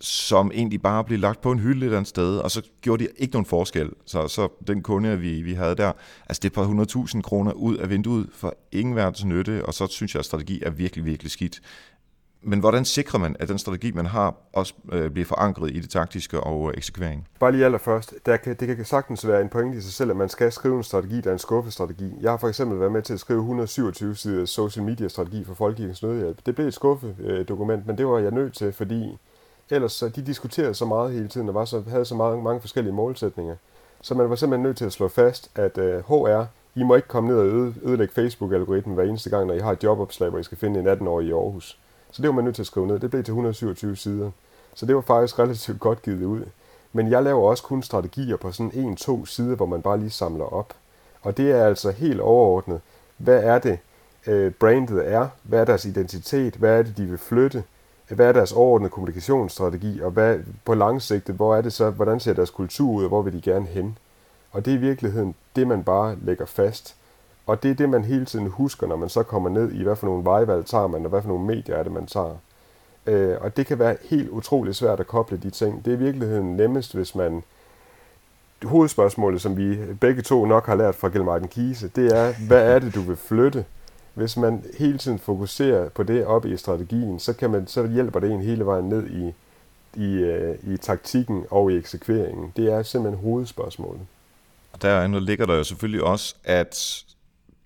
[0.00, 3.04] som egentlig bare blev lagt på en hylde et eller andet sted, og så gjorde
[3.04, 3.90] de ikke nogen forskel.
[4.06, 5.92] Så, så den kunde, vi, vi havde der,
[6.28, 6.62] altså det er på
[7.06, 10.62] 100.000 kroner ud af vinduet for ingen verdens nytte, og så synes jeg, at strategi
[10.62, 11.60] er virkelig, virkelig skidt.
[12.44, 15.90] Men hvordan sikrer man, at den strategi, man har, også øh, bliver forankret i det
[15.90, 17.28] taktiske og øh, eksekvering?
[17.40, 18.14] Bare lige allerførst.
[18.26, 20.76] Der kan, det kan sagtens være en pointe i sig selv, at man skal skrive
[20.76, 22.12] en strategi, der er en skuffestrategi.
[22.20, 25.54] Jeg har for eksempel været med til at skrive 127 sider social media strategi for
[25.54, 26.38] Folkekirkens Nødhjælp.
[26.46, 29.18] Det blev et skuffedokument, men det var jeg nødt til, fordi
[29.70, 32.60] ellers så de diskuterede så meget hele tiden, og var så, havde så mange, mange
[32.60, 33.56] forskellige målsætninger.
[34.02, 36.94] Så man var simpelthen nødt til at slå fast, at uh, øh, HR, I må
[36.94, 37.46] ikke komme ned og
[37.82, 40.88] ødelægge Facebook-algoritmen hver eneste gang, når I har et jobopslag, hvor I skal finde en
[40.88, 41.78] 18-årig i Aarhus.
[42.12, 42.98] Så det var man nødt til at skrive ned.
[42.98, 44.30] Det blev til 127 sider.
[44.74, 46.44] Så det var faktisk relativt godt givet ud.
[46.92, 50.44] Men jeg laver også kun strategier på sådan en-to sider, hvor man bare lige samler
[50.44, 50.74] op.
[51.22, 52.80] Og det er altså helt overordnet.
[53.16, 53.78] Hvad er det,
[54.26, 55.28] øh, brandet er?
[55.42, 56.54] Hvad er deres identitet?
[56.54, 57.64] Hvad er det, de vil flytte?
[58.08, 60.00] Hvad er deres overordnede kommunikationsstrategi?
[60.00, 63.08] Og hvad, på lang sigt, hvor er det så, hvordan ser deres kultur ud, og
[63.08, 63.98] hvor vil de gerne hen?
[64.50, 66.94] Og det er i virkeligheden det, man bare lægger fast.
[67.46, 69.96] Og det er det, man hele tiden husker, når man så kommer ned i, hvad
[69.96, 72.36] for nogle vejvalg tager man, og hvad for nogle medier er det, man tager.
[73.06, 75.84] Øh, og det kan være helt utroligt svært at koble de ting.
[75.84, 77.42] Det er i virkeligheden nemmest, hvis man...
[78.62, 82.78] Hovedspørgsmålet, som vi begge to nok har lært fra Gilmartin Kise, det er, hvad er
[82.78, 83.64] det, du vil flytte?
[84.14, 88.20] Hvis man hele tiden fokuserer på det op i strategien, så, kan man, så hjælper
[88.20, 89.34] det en hele vejen ned i,
[90.00, 92.52] i, øh, i taktikken og i eksekveringen.
[92.56, 94.00] Det er simpelthen hovedspørgsmålet.
[94.72, 97.04] Og derinde ligger der jo selvfølgelig også, at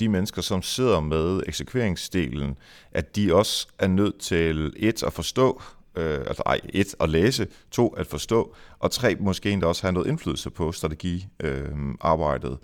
[0.01, 2.59] de mennesker, som sidder med eksekveringsdelen,
[2.93, 5.63] at de også er nødt til et at forstå,
[5.97, 9.93] øh, altså ej, et at læse, to at forstå, og tre måske endda også have
[9.93, 12.51] noget indflydelse på strategiarbejdet.
[12.51, 12.59] Øh,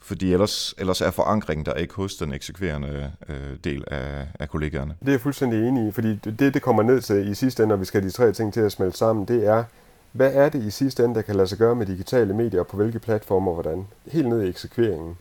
[0.00, 4.94] fordi ellers, ellers er forankringen der ikke hos den eksekverende øh, del af, af kollegaerne.
[5.00, 7.68] Det er jeg fuldstændig enig i, fordi det, det kommer ned til i sidste ende,
[7.68, 9.64] når vi skal have de tre ting til at smelte sammen, det er,
[10.12, 12.66] hvad er det i sidste ende, der kan lade sig gøre med digitale medier, og
[12.66, 13.86] på hvilke platformer og hvordan?
[14.06, 15.16] Helt ned i eksekveringen.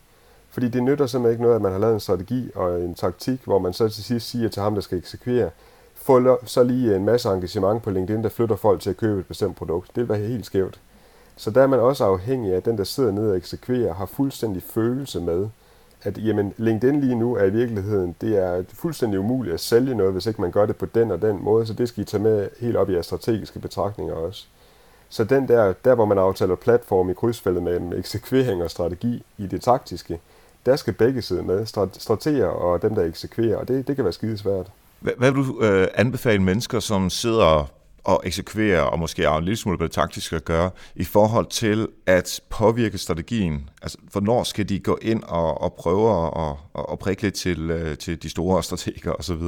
[0.49, 3.41] Fordi det nytter simpelthen ikke noget, at man har lavet en strategi og en taktik,
[3.43, 5.49] hvor man så til sidst siger til ham, der skal eksekvere,
[5.95, 9.25] få så lige en masse engagement på LinkedIn, der flytter folk til at købe et
[9.25, 9.87] bestemt produkt.
[9.87, 10.79] Det vil være helt skævt.
[11.35, 14.05] Så der er man også afhængig af, at den, der sidder nede og eksekverer, har
[14.05, 15.47] fuldstændig følelse med,
[16.03, 20.13] at jamen, LinkedIn lige nu er i virkeligheden, det er fuldstændig umuligt at sælge noget,
[20.13, 22.23] hvis ikke man gør det på den og den måde, så det skal I tage
[22.23, 24.45] med helt op i jeres strategiske betragtninger også.
[25.09, 29.47] Så den der, der hvor man aftaler platform i krydsfeltet mellem eksekvering og strategi i
[29.47, 30.19] det taktiske,
[30.67, 31.65] der skal begge sidde med,
[31.99, 34.71] strateger og dem, der eksekverer, og det, det kan være skide svært.
[34.99, 37.71] Hvad, hvad vil du øh, anbefale mennesker, som sidder
[38.03, 41.45] og eksekverer, og måske er en lille smule på det taktiske at gøre, i forhold
[41.45, 43.69] til at påvirke strategien?
[43.81, 47.71] Altså, hvornår skal de gå ind og, og prøve at og, og prikke lidt til,
[47.71, 49.41] øh, til de store strateger osv.,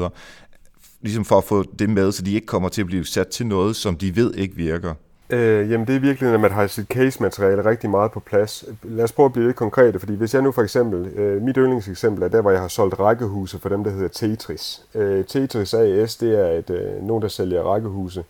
[1.02, 3.46] ligesom for at få det med, så de ikke kommer til at blive sat til
[3.48, 4.94] noget, som de ved ikke virker?
[5.30, 8.66] Øh, jamen det er virkelig, at man har sit case-materiale rigtig meget på plads.
[8.84, 11.56] Lad os prøve at blive lidt konkrete, fordi hvis jeg nu for eksempel, øh, mit
[11.58, 14.86] yndlingseksempel er der, hvor jeg har solgt rækkehuse for dem, der hedder Tetris.
[14.96, 18.24] Øh, Tetris AS, det er et, øh, nogen, der sælger rækkehuse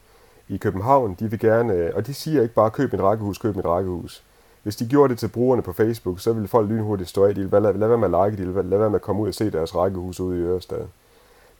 [0.49, 1.15] i København.
[1.19, 4.23] De vil gerne, øh, og de siger ikke bare, køb mit rækkehus, køb mit rækkehus.
[4.63, 7.35] Hvis de gjorde det til brugerne på Facebook, så ville folk lynhurtigt stå af.
[7.35, 9.21] De ville lade, lade være med at like, de ville lade være med at komme
[9.21, 10.81] ud og se deres rækkehus ude i Ørestad.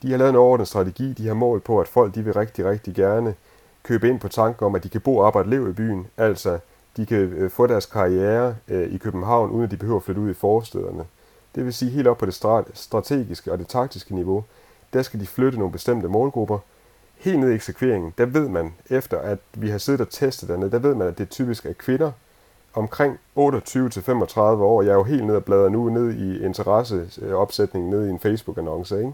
[0.01, 2.65] De har lavet en overordnet strategi, de har mål på, at folk de vil rigtig,
[2.65, 3.35] rigtig gerne
[3.83, 6.07] købe ind på tanken om, at de kan bo, arbejde og leve i byen.
[6.17, 6.59] Altså,
[6.97, 10.21] de kan øh, få deres karriere øh, i København, uden at de behøver at flytte
[10.21, 11.05] ud i forstederne.
[11.55, 12.33] Det vil sige helt op på det
[12.73, 14.43] strategiske og det taktiske niveau.
[14.93, 16.59] Der skal de flytte nogle bestemte målgrupper.
[17.17, 20.71] Helt ned i eksekveringen, der ved man, efter at vi har siddet og testet dernede,
[20.71, 22.11] der ved man, at det typisk er kvinder
[22.73, 23.39] omkring 28-35
[24.39, 24.81] år.
[24.81, 28.97] Jeg er jo helt ned og bladrer nu ned i interesseopsætningen ned i en Facebook-annonce.
[28.97, 29.13] Ikke?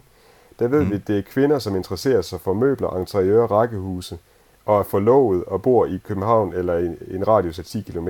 [0.60, 0.89] Der ved mm.
[0.89, 4.17] vi, at det er kvinder, som interesserer sig for møbler, interiører, rækkehuse,
[4.65, 8.10] og er forlovet og bor i København eller i en radius af 10 km.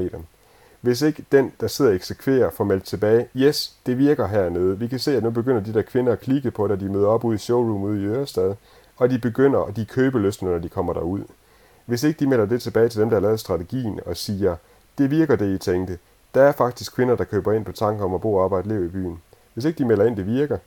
[0.81, 4.79] Hvis ikke den, der sidder og eksekverer, får meldt tilbage, yes, det virker hernede.
[4.79, 7.07] Vi kan se, at nu begynder de der kvinder at klikke på det, de møder
[7.07, 8.55] op ude i showroom ude i Ørestad,
[8.97, 11.21] og de begynder, og de køber lysten, når de kommer derud.
[11.85, 14.55] Hvis ikke de melder det tilbage til dem, der har lavet strategien, og siger,
[14.97, 15.97] det virker det, I tænkte,
[16.35, 18.69] der er faktisk kvinder, der køber ind på tanken om at bo og arbejde og
[18.69, 19.21] leve i byen.
[19.53, 20.57] Hvis ikke de melder ind, det virker,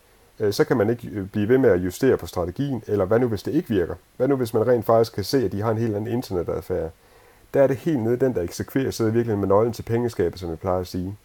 [0.40, 3.18] Øh, så kan man ikke øh, blive ved med at justere på strategien, eller hvad
[3.18, 3.94] nu hvis det ikke virker?
[4.16, 6.90] Hvad nu hvis man rent faktisk kan se, at de har en helt anden internetadfærd?
[7.54, 10.50] Der er det helt nede, den der eksekverer, sidder virkelig med nøglen til pengeskabet, som
[10.50, 11.16] jeg plejer at sige.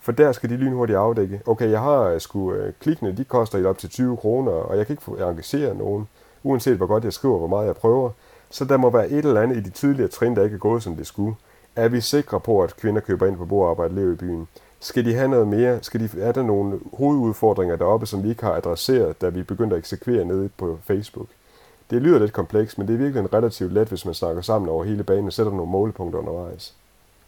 [0.00, 3.78] For der skal de lynhurtigt afdække, okay, jeg har øh, sgu klikkene, de koster op
[3.78, 6.08] til 20 kroner, og jeg kan ikke få engageret nogen,
[6.42, 8.10] uanset hvor godt jeg skriver, hvor meget jeg prøver.
[8.50, 10.82] Så der må være et eller andet i de tidligere trin, der ikke er gået,
[10.82, 11.34] som det skulle.
[11.76, 14.48] Er vi sikre på, at kvinder køber ind på bordarbejde og lever i byen?
[14.80, 15.78] Skal de have noget mere?
[15.82, 19.76] Skal de, er der nogle hovedudfordringer deroppe, som vi ikke har adresseret, da vi begyndte
[19.76, 21.26] at eksekvere nede på Facebook?
[21.90, 24.84] Det lyder lidt komplekst, men det er virkelig relativt let, hvis man snakker sammen over
[24.84, 26.74] hele banen og sætter nogle målepunkter undervejs.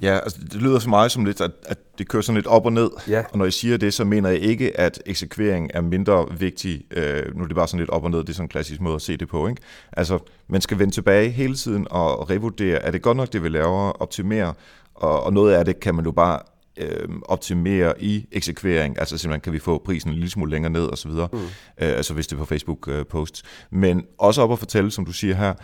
[0.03, 2.67] Ja, altså det lyder for mig som lidt, at, at det kører sådan lidt op
[2.67, 2.91] og ned.
[3.09, 3.25] Ja.
[3.33, 6.85] Og når jeg siger det, så mener jeg ikke, at eksekvering er mindre vigtig.
[6.91, 8.81] Øh, nu er det bare sådan lidt op og ned, det er sådan en klassisk
[8.81, 9.49] måde at se det på.
[9.49, 9.63] Ikke?
[9.93, 13.49] Altså, man skal vende tilbage hele tiden og revurdere, er det godt nok, det vi
[13.49, 14.55] laver, optimere,
[14.95, 16.41] og, og noget af det kan man jo bare
[16.81, 20.93] øh, optimere i eksekvering, altså simpelthen kan vi få prisen en lille smule længere ned
[20.93, 21.39] osv., mm.
[21.39, 23.43] øh, altså hvis det er på Facebook-posts.
[23.73, 25.55] Øh, Men også op at fortælle, som du siger her,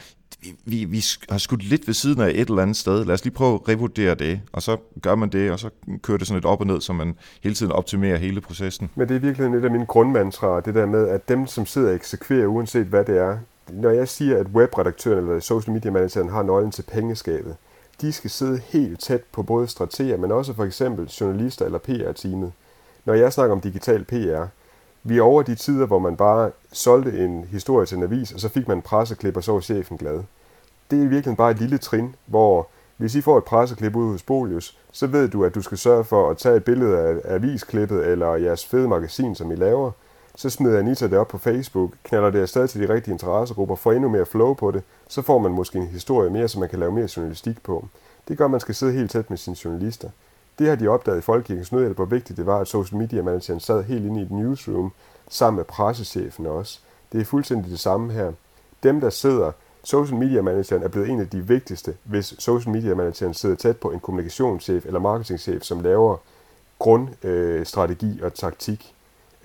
[0.43, 3.05] vi, vi, vi har skudt lidt ved siden af et eller andet sted.
[3.05, 5.71] Lad os lige prøve at revurdere det, og så gør man det, og så
[6.03, 8.91] kører det sådan lidt op og ned, så man hele tiden optimerer hele processen.
[8.95, 11.89] Men det er virkelig et af mine grundmantraer, det der med, at dem, som sidder
[11.89, 13.39] og eksekverer, uanset hvad det er,
[13.73, 17.57] når jeg siger, at webredaktøren eller social media manageren har nøglen til pengeskabet,
[18.01, 22.53] de skal sidde helt tæt på både strateger, men også for eksempel journalister eller PR-teamet.
[23.05, 24.45] Når jeg snakker om digital PR,
[25.03, 28.41] vi er over de tider, hvor man bare solgte en historie til en avis, og
[28.41, 30.21] så fik man en presseklip, og så var chefen glad.
[30.91, 34.23] Det er virkelig bare et lille trin, hvor hvis I får et presseklip ud hos
[34.23, 38.07] Bolius, så ved du, at du skal sørge for at tage et billede af avisklippet
[38.07, 39.91] eller jeres fede magasin, som I laver,
[40.37, 43.93] så smider Anita det op på Facebook, knaller det afsted til de rigtige interessegrupper, får
[43.93, 46.79] endnu mere flow på det, så får man måske en historie mere, så man kan
[46.79, 47.89] lave mere journalistik på.
[48.29, 50.09] Det gør, at man skal sidde helt tæt med sine journalister.
[50.59, 53.61] Det har de opdaget i Folkekirkens Nødhjælp, hvor vigtigt det var, at social media manageren
[53.61, 54.93] sad helt inde i et newsroom
[55.29, 56.81] sammen med pressechefen også.
[57.13, 58.33] Det er fuldstændig det samme her.
[58.83, 59.53] Dem, der sidder,
[59.85, 63.77] social media manageren er blevet en af de vigtigste, hvis social media manageren sidder tæt
[63.77, 66.17] på en kommunikationschef eller marketingchef, som laver
[66.79, 68.96] grundstrategi øh, og taktik.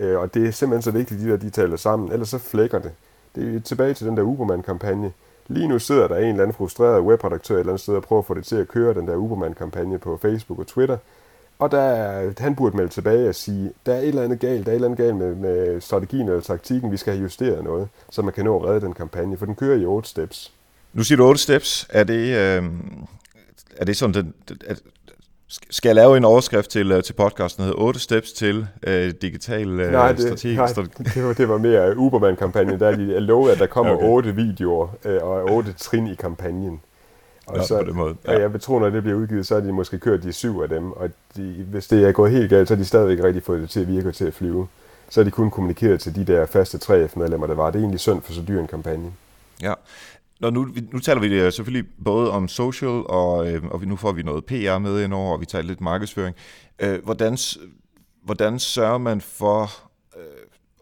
[0.02, 2.38] Øh, og det er simpelthen så vigtigt, at de der de taler sammen, ellers så
[2.38, 2.92] flækker det.
[3.36, 5.12] Det er tilbage til den der Uberman-kampagne.
[5.48, 8.22] Lige nu sidder der en eller anden frustreret webredaktør et eller andet sted og prøver
[8.22, 10.98] at få det til at køre, den der Uberman-kampagne på Facebook og Twitter.
[11.60, 14.72] Og der, han burde melde tilbage og sige, der er et eller andet galt, der
[14.72, 17.88] er et eller andet galt med, med strategien eller taktikken, vi skal have justeret noget,
[18.10, 20.52] så man kan nå at redde den kampagne, for den kører i 8 steps.
[20.94, 21.88] Nu siger du 8 steps.
[21.90, 22.64] Er det, øh,
[23.78, 24.34] er det sådan, den,
[24.68, 24.82] at
[25.70, 28.94] skal jeg lave en overskrift til, uh, til podcasten, der hedder 8 steps til uh,
[29.22, 30.56] digital uh, nej, det, strategi?
[30.56, 30.68] Nej,
[31.16, 34.06] det var, det var mere Uberman-kampagnen, der de lovede, at der kommer okay.
[34.06, 36.82] 8 videoer uh, og 8 trin i kampagnen.
[37.46, 38.16] Og ja, så, på den måde.
[38.26, 38.36] Ja.
[38.36, 40.60] Og jeg vil tro, når det bliver udgivet, så har de måske kørt de syv
[40.60, 43.44] af dem, og de, hvis det er gået helt galt, så har de stadigvæk rigtig
[43.44, 44.68] fået det til at virke og til at flyve.
[45.10, 47.66] Så har de kun kommunikeret til de der faste 3F-medlemmer, der var.
[47.66, 49.12] Det er egentlig synd for så dyr en kampagne.
[49.62, 49.74] Ja,
[50.42, 54.12] Nå, nu, nu taler vi øh, selvfølgelig både om social, og, øh, og nu får
[54.12, 56.36] vi noget PR med ind over, og vi taler lidt markedsføring.
[56.80, 57.38] Øh, hvordan,
[58.24, 59.70] hvordan sørger man for,
[60.18, 60.24] øh,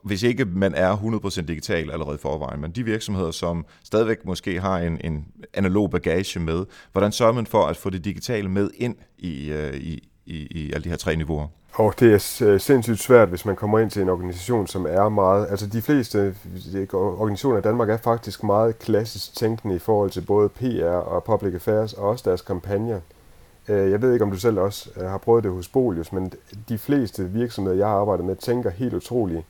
[0.03, 4.61] hvis ikke man er 100% digital allerede i forvejen, men de virksomheder, som stadigvæk måske
[4.61, 8.69] har en, en analog bagage med, hvordan sørger man for at få det digitale med
[8.75, 11.47] ind i, øh, i, i, i alle de her tre niveauer?
[11.73, 15.09] Og det er øh, sindssygt svært, hvis man kommer ind til en organisation, som er
[15.09, 15.47] meget...
[15.49, 16.35] Altså de fleste
[16.75, 21.23] øh, organisationer i Danmark er faktisk meget klassisk tænkende i forhold til både PR og
[21.23, 22.99] public affairs, og også deres kampagner.
[23.67, 26.33] Øh, jeg ved ikke, om du selv også har prøvet det hos Bolius, men
[26.69, 29.45] de fleste virksomheder, jeg har arbejdet med, tænker helt utroligt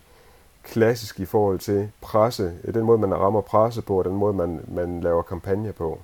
[0.63, 4.59] klassisk i forhold til presse, den måde, man rammer presse på, og den måde, man,
[4.67, 5.99] man laver kampagner på.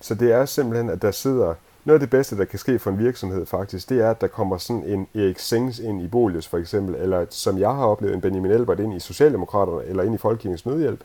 [0.00, 1.54] Så det er simpelthen, at der sidder
[1.86, 4.26] noget af det bedste, der kan ske for en virksomhed faktisk, det er, at der
[4.26, 8.14] kommer sådan en Erik Sings ind i Bolius for eksempel, eller som jeg har oplevet,
[8.14, 11.00] en Benjamin Elbert ind i Socialdemokraterne, eller ind i Folkekirkens Nødhjælp,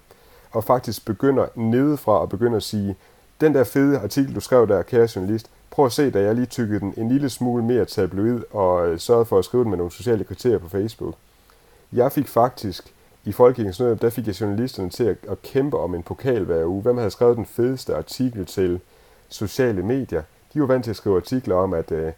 [0.51, 2.95] og faktisk begynder nedefra at begynde at sige,
[3.41, 6.45] den der fede artikel, du skrev der, kære journalist, prøv at se, da jeg lige
[6.45, 9.77] tykkede den en lille smule mere tabloid, og øh, sørgede for at skrive den med
[9.77, 11.15] nogle sociale kriterier på Facebook.
[11.93, 12.93] Jeg fik faktisk
[13.25, 16.65] i Folkekirkens Nødhjælp, der fik jeg journalisterne til at, at kæmpe om en pokal hver
[16.65, 16.81] uge.
[16.81, 18.79] Hvem havde skrevet den fedeste artikel til
[19.29, 20.21] sociale medier?
[20.53, 22.11] De var vant til at skrive artikler om, at øh,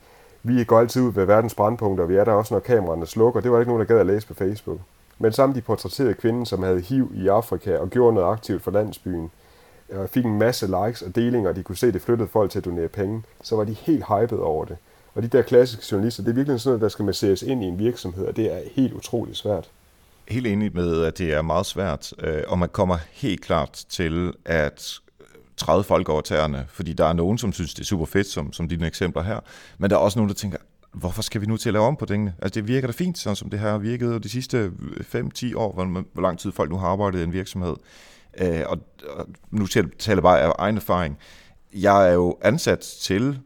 [0.43, 3.41] vi går altid ud ved verdens brandpunkter, og vi er der også, når kameraerne slukker.
[3.41, 4.79] Det var ikke nogen, der gad at læse på Facebook.
[5.19, 8.71] Men sammen de portrætterede kvinden, som havde HIV i Afrika og gjorde noget aktivt for
[8.71, 9.31] landsbyen,
[9.89, 12.29] øh, og fik en masse likes og delinger, og de kunne se, at det flyttede
[12.29, 14.77] folk til at donere penge, så var de helt hyped over det.
[15.15, 17.67] Og de der klassiske journalister, det er virkelig sådan noget, der skal masseres ind i
[17.67, 19.69] en virksomhed, og det er helt utroligt svært.
[20.27, 24.33] Helt enig med, at det er meget svært, øh, og man kommer helt klart til
[24.45, 24.99] at
[25.57, 28.53] træde folk over tæerne, fordi der er nogen, som synes, det er super fedt, som,
[28.53, 29.39] som dine eksempler her,
[29.77, 30.57] men der er også nogen, der tænker,
[30.93, 32.33] hvorfor skal vi nu til at lave om på tingene?
[32.41, 34.71] Altså det virker da fint, sådan som det her har virket de sidste
[35.13, 37.75] øh, 5-10 år, hvor, hvor lang tid folk nu har arbejdet i en virksomhed.
[38.37, 41.17] Øh, og, og nu taler jeg bare af egen erfaring.
[41.73, 43.39] Jeg er jo ansat til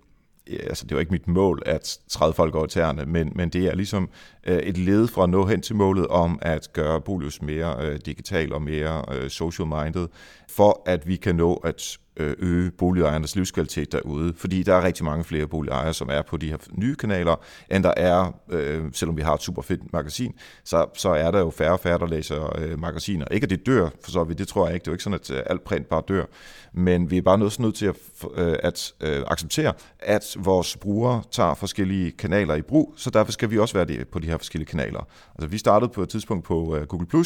[0.49, 3.75] altså det var ikke mit mål at træde folk over tæerne, men, men det er
[3.75, 4.09] ligesom
[4.47, 7.99] øh, et led fra at nå hen til målet om at gøre Bolius mere øh,
[8.05, 10.07] digital og mere øh, social minded,
[10.49, 15.05] for at vi kan nå at Øh, øge boligejernes livskvalitet derude, fordi der er rigtig
[15.05, 17.35] mange flere boligejere, som er på de her nye kanaler,
[17.71, 21.39] end der er, øh, selvom vi har et super fedt magasin, så, så er der
[21.39, 23.25] jo færre og færre, der læser øh, magasiner.
[23.31, 24.83] Ikke at det dør, for så vidt, det tror jeg ikke.
[24.83, 26.25] Det er jo ikke sådan, at øh, alt print bare dør.
[26.73, 27.95] Men vi er bare nødt, nødt til at,
[28.35, 33.51] øh, at øh, acceptere, at vores brugere tager forskellige kanaler i brug, så derfor skal
[33.51, 35.07] vi også være på de her forskellige kanaler.
[35.35, 37.25] Altså vi startede på et tidspunkt på øh, Google+,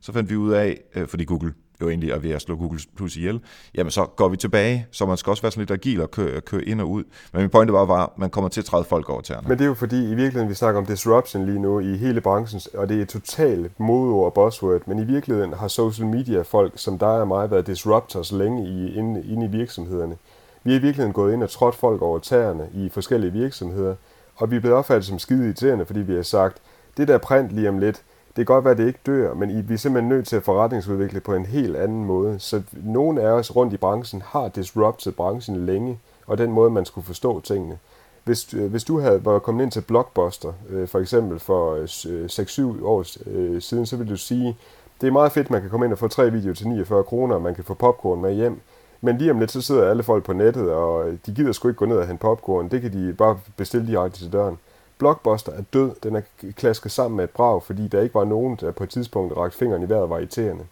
[0.00, 2.80] så fandt vi ud af, øh, fordi Google jo egentlig er ved at slå Google
[2.96, 3.40] Plus ihjel,
[3.74, 6.40] jamen så går vi tilbage, så man skal også være sådan lidt agil og køre,
[6.40, 7.04] køre ind og ud.
[7.32, 9.48] Men min pointe var, var, at man kommer til at træde folk over tæerne.
[9.48, 12.20] Men det er jo fordi, i virkeligheden, vi snakker om disruption lige nu i hele
[12.20, 16.72] branchen, og det er totalt modord og buzzword, men i virkeligheden har social media folk,
[16.76, 20.16] som dig og mig, været disruptors længe i, inde, inde i virksomhederne.
[20.64, 23.94] Vi er i virkeligheden gået ind og trådt folk over tæerne i forskellige virksomheder,
[24.36, 26.56] og vi er blevet opfattet som skide irriterende, fordi vi har sagt,
[26.96, 28.02] det der print lige om lidt,
[28.36, 30.42] det kan godt være, at det ikke dør, men vi er simpelthen nødt til at
[30.42, 32.38] forretningsudvikle på en helt anden måde.
[32.38, 36.84] Så nogle af os rundt i branchen har disrupted branchen længe, og den måde, man
[36.84, 37.78] skulle forstå tingene.
[38.24, 42.24] Hvis, øh, hvis du havde var kommet ind til Blockbuster, øh, for eksempel for øh,
[42.24, 44.56] 6-7 øh, øh, siden, så ville du sige,
[45.00, 47.34] det er meget fedt, man kan komme ind og få tre videoer til 49 kroner,
[47.34, 48.60] og man kan få popcorn med hjem.
[49.00, 51.78] Men lige om lidt, så sidder alle folk på nettet, og de gider sgu ikke
[51.78, 52.68] gå ned og hente popcorn.
[52.68, 54.58] Det kan de bare bestille direkte til døren.
[55.00, 55.90] Blockbuster er død.
[56.02, 56.22] Den er
[56.56, 59.58] klasket sammen med et brag, fordi der ikke var nogen, der på et tidspunkt rakte
[59.58, 60.64] fingeren i vejret var irriterende.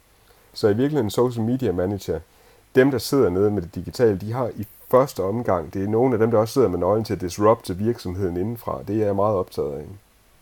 [0.52, 2.20] Så i virkeligheden social media manager,
[2.74, 6.14] dem der sidder nede med det digitale, de har i første omgang, det er nogle
[6.14, 8.80] af dem, der også sidder med nøglen til at disrupte virksomheden indenfra.
[8.88, 9.84] Det er jeg meget optaget af.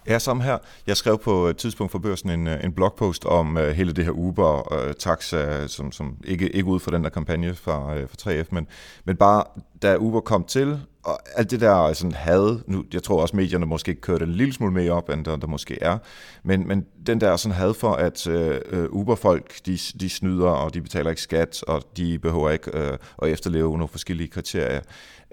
[0.09, 0.59] Ja, samme her.
[0.87, 4.05] Jeg skrev på et tidspunkt for børsen en, øh, en blogpost om uh, hele det
[4.05, 7.95] her Uber og uh, taxa, som, som ikke, ikke ud for den der kampagne fra,
[7.95, 8.67] uh, fra 3F, men,
[9.05, 9.45] men bare
[9.83, 13.67] da Uber kom til, og alt det der sådan had, nu, jeg tror også medierne
[13.67, 15.99] måske kørte en lille smule mere op, end der, der måske er,
[16.43, 20.75] men, men den der sådan had for, at øh, øh, Uber-folk, de, de snyder, og
[20.75, 24.81] de betaler ikke skat, og de behøver ikke øh, at efterleve nogle forskellige kriterier,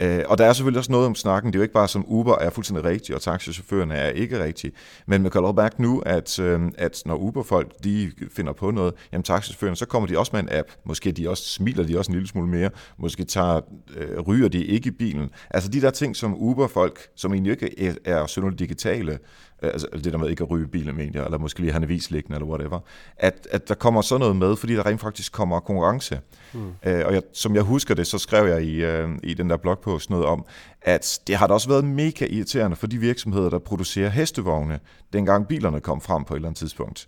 [0.01, 1.53] Øh, og der er selvfølgelig også noget om snakken.
[1.53, 4.73] Det er jo ikke bare som Uber er fuldstændig rigtig, og taxichaufførerne er ikke rigtige.
[5.07, 9.23] Men man kan mærke nu, at, øh, at når Uber-folk de finder på noget, jamen
[9.23, 10.67] taxichaufførerne, så kommer de også med en app.
[10.85, 12.69] Måske de også smiler de også en lille smule mere.
[12.97, 13.61] Måske tager,
[13.97, 15.29] øh, ryger de ikke i bilen.
[15.49, 19.19] Altså de der ting, som Uber-folk, som egentlig ikke er, er synderligt digitale,
[19.61, 22.11] altså det der med ikke at ryge bilen, mener eller måske lige have en avis
[22.11, 22.79] liggende, eller whatever,
[23.17, 26.19] at, at der kommer sådan noget med, fordi der rent faktisk kommer konkurrence.
[26.53, 26.71] Mm.
[26.85, 29.57] Øh, og jeg, som jeg husker det, så skrev jeg i, øh, i den der
[29.57, 30.45] blogpost noget om,
[30.81, 34.79] at det har da også været mega irriterende for de virksomheder, der producerer hestevogne,
[35.13, 37.07] dengang bilerne kom frem på et eller andet tidspunkt.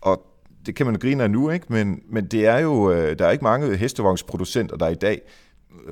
[0.00, 0.26] Og
[0.66, 1.66] det kan man grine af nu, ikke?
[1.68, 5.20] Men, men det er jo, øh, der er ikke mange hestevognsproducenter, der i dag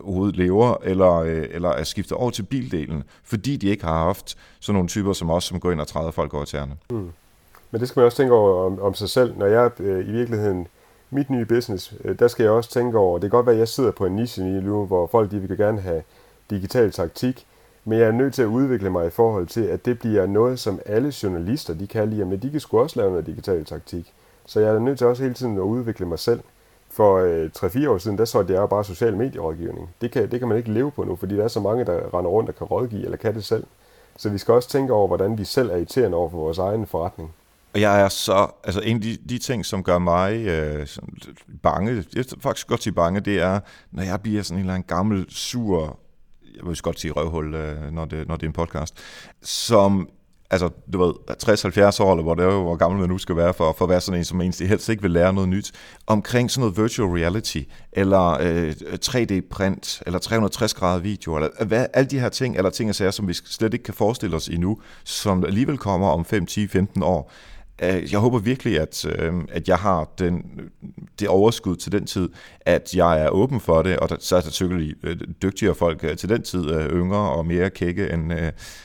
[0.03, 4.37] overhovedet lever, eller, øh, eller er skiftet over til bildelen, fordi de ikke har haft
[4.61, 6.77] sådan nogle typer som os, som går ind og træder folk over tæerne.
[6.91, 7.11] Mm.
[7.71, 9.39] Men det skal man også tænke over om, om sig selv.
[9.39, 10.67] Når jeg øh, i virkeligheden,
[11.11, 13.59] mit nye business, øh, der skal jeg også tænke over, det kan godt være, at
[13.59, 16.03] jeg sidder på en niche lige nu, hvor folk de vil gerne have
[16.51, 17.47] digital taktik,
[17.85, 20.59] Men jeg er nødt til at udvikle mig i forhold til, at det bliver noget,
[20.59, 24.13] som alle journalister, de kan lide, men de kan sgu også lave noget digital taktik.
[24.47, 26.41] Så jeg er nødt til også hele tiden at udvikle mig selv.
[26.91, 29.91] For øh, 3-4 år siden, der så det er bare social medierådgivning.
[30.01, 32.15] Det kan, det kan man ikke leve på nu, fordi der er så mange, der
[32.19, 33.65] render rundt og kan rådgive, eller kan det selv.
[34.17, 36.87] Så vi skal også tænke over, hvordan vi selv er irriterende over for vores egen
[36.87, 37.33] forretning.
[37.75, 40.87] Og jeg er så, altså en af de, de ting, som gør mig øh,
[41.63, 44.75] bange, jeg er faktisk godt sige bange, det er, når jeg bliver sådan en eller
[44.75, 45.99] anden gammel, sur,
[46.57, 48.95] jeg vil godt sige røvhul, øh, når, det, når det er en podcast,
[49.43, 50.09] som
[50.51, 51.15] altså, du ved,
[51.99, 53.89] 60-70 år, eller hvor, det er, hvor gammel man nu skal være, for, for at
[53.89, 55.73] være sådan en, som egentlig helst ikke vil lære noget nyt,
[56.07, 61.87] omkring sådan noget virtual reality, eller øh, 3D-print, eller 360 grader video, eller øh, hvad,
[61.95, 64.49] alle de her ting, eller ting og sager, som vi slet ikke kan forestille os
[64.49, 67.33] endnu, som alligevel kommer om 5, 10, 15 år.
[67.83, 70.45] Øh, jeg håber virkelig, at, øh, at jeg har den,
[71.21, 72.29] det overskud til den tid,
[72.61, 76.05] at jeg er åben for det, og der, så er der selvfølgelig øh, dygtigere folk
[76.05, 78.33] øh, til den tid, øh, yngre og mere kække, end,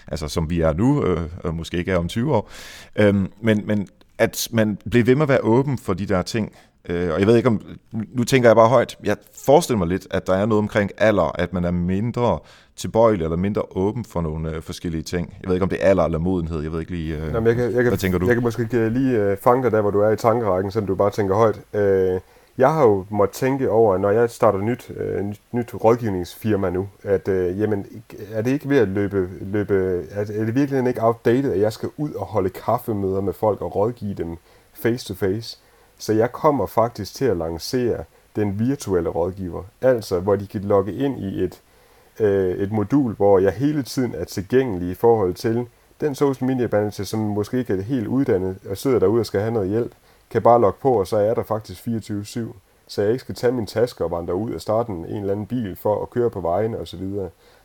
[0.08, 1.03] altså, som vi er nu,
[1.43, 2.51] og måske ikke er om 20 år.
[2.95, 6.51] Øh, men, men at man bliver ved med at være åben for de der ting,
[6.89, 10.27] og jeg ved ikke om, nu tænker jeg bare højt, jeg forestiller mig lidt, at
[10.27, 12.39] der er noget omkring alder, at man er mindre
[12.75, 15.37] tilbøjelig eller mindre åben for nogle øh, forskellige ting.
[15.41, 16.61] Jeg ved ikke, om det er alder eller modenhed.
[16.61, 18.25] Jeg ved ikke lige, øh, Jamen, jeg kan, jeg kan, hvad tænker du?
[18.25, 20.95] Jeg kan måske lige øh, fange dig der, hvor du er i tankerækken, så du
[20.95, 21.61] bare tænker højt.
[21.73, 22.19] Øh,
[22.57, 26.87] jeg har jo måttet tænke over, når jeg starter nyt, øh, nyt, nyt rådgivningsfirma nu,
[27.03, 27.85] at øh, jamen,
[28.33, 31.73] er det ikke ved at løbe, løbe er, er det virkelig ikke outdated, at jeg
[31.73, 34.37] skal ud og holde kaffemøder med folk og rådgive dem
[34.73, 35.59] face to face?
[35.97, 38.03] Så jeg kommer faktisk til at lancere
[38.36, 41.62] den virtuelle rådgiver, altså hvor de kan logge ind i et
[42.19, 45.67] øh, et modul, hvor jeg hele tiden er tilgængelig i forhold til
[46.01, 49.41] den social media manager, som måske ikke er helt uddannet og sidder derude og skal
[49.41, 49.91] have noget hjælp,
[50.29, 52.39] kan bare logge på, og så er der faktisk 24-7.
[52.88, 55.31] Så jeg ikke skal tage min taske og vandre ud og starte en, en eller
[55.31, 57.03] anden bil for at køre på vejene osv.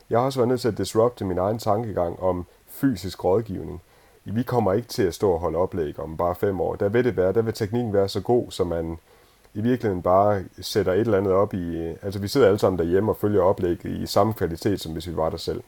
[0.09, 3.81] Jeg har også været nødt til at disrupte min egen tankegang om fysisk rådgivning.
[4.25, 6.75] Vi kommer ikke til at stå og holde oplæg om bare fem år.
[6.75, 8.97] Der vil det være, der vil teknikken være så god, så man
[9.53, 11.77] i virkeligheden bare sætter et eller andet op i...
[12.01, 15.15] Altså vi sidder alle sammen derhjemme og følger oplæg i samme kvalitet, som hvis vi
[15.15, 15.61] var der selv.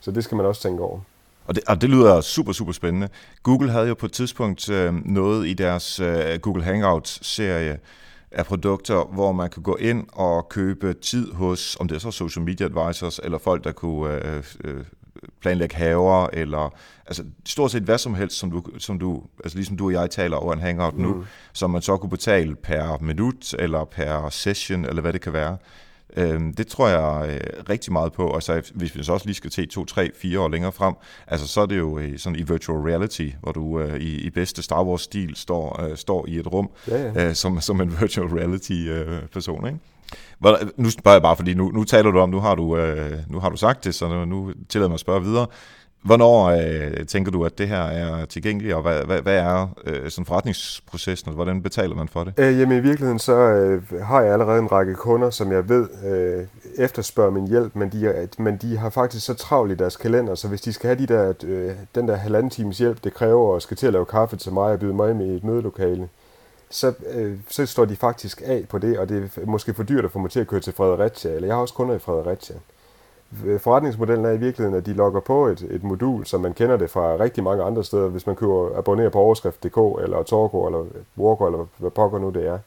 [0.00, 1.00] Så det skal man også tænke over.
[1.46, 3.08] Og det, og det lyder super, super spændende.
[3.42, 7.78] Google havde jo på et tidspunkt øh, noget i deres øh, Google Hangouts-serie
[8.30, 12.10] af produkter, hvor man kan gå ind og købe tid hos, om det er så
[12.10, 14.84] social media advisors, eller folk, der kunne øh, øh,
[15.40, 16.74] planlægge haver, eller
[17.06, 20.10] altså stort set hvad som helst, som du, som du altså ligesom du og jeg
[20.10, 21.24] taler over en hangout nu, mm.
[21.52, 25.56] som man så kunne betale per minut, eller per session, eller hvad det kan være.
[26.16, 29.34] Øhm, det tror jeg øh, rigtig meget på, og så hvis vi så også lige
[29.34, 30.94] skal til to, tre, fire år længere frem,
[31.26, 34.30] altså så er det jo øh, sådan i virtual reality, hvor du øh, i, i
[34.30, 37.28] bedste Star Wars-stil står, øh, står i et rum ja, ja.
[37.28, 39.80] Øh, som, som en virtual reality-person, øh, ikke?
[40.76, 43.40] Nu spørger jeg bare, fordi nu, nu taler du om, nu har du, øh, nu
[43.40, 45.46] har du sagt det, så nu, nu tillader mig at spørge videre.
[46.02, 50.10] Hvornår øh, tænker du, at det her er tilgængeligt, og hvad, hvad, hvad er øh,
[50.10, 52.34] sådan forretningsprocessen, og hvordan betaler man for det?
[52.36, 55.88] Øh, jamen i virkeligheden så øh, har jeg allerede en række kunder, som jeg ved
[56.06, 56.46] øh,
[56.84, 60.48] efterspørger min hjælp, men de, men de har faktisk så travlt i deres kalender, så
[60.48, 63.62] hvis de skal have de der, øh, den der halvanden times hjælp, det kræver og
[63.62, 66.08] skal til at lave kaffe til mig og byde mig med i et mødelokale,
[66.70, 70.04] så, øh, så står de faktisk af på det, og det er måske for dyrt
[70.04, 72.56] at få mig til at køre til Fredericia, eller jeg har også kunder i Fredericia.
[73.44, 76.76] Øh, forretningsmodellen er i virkeligheden, at de logger på et, et modul, som man kender
[76.76, 80.86] det fra rigtig mange andre steder, hvis man køber abonnerer på overskrift.dk, eller Torgo, eller
[81.18, 82.58] Walker, eller hvad pokker nu det er.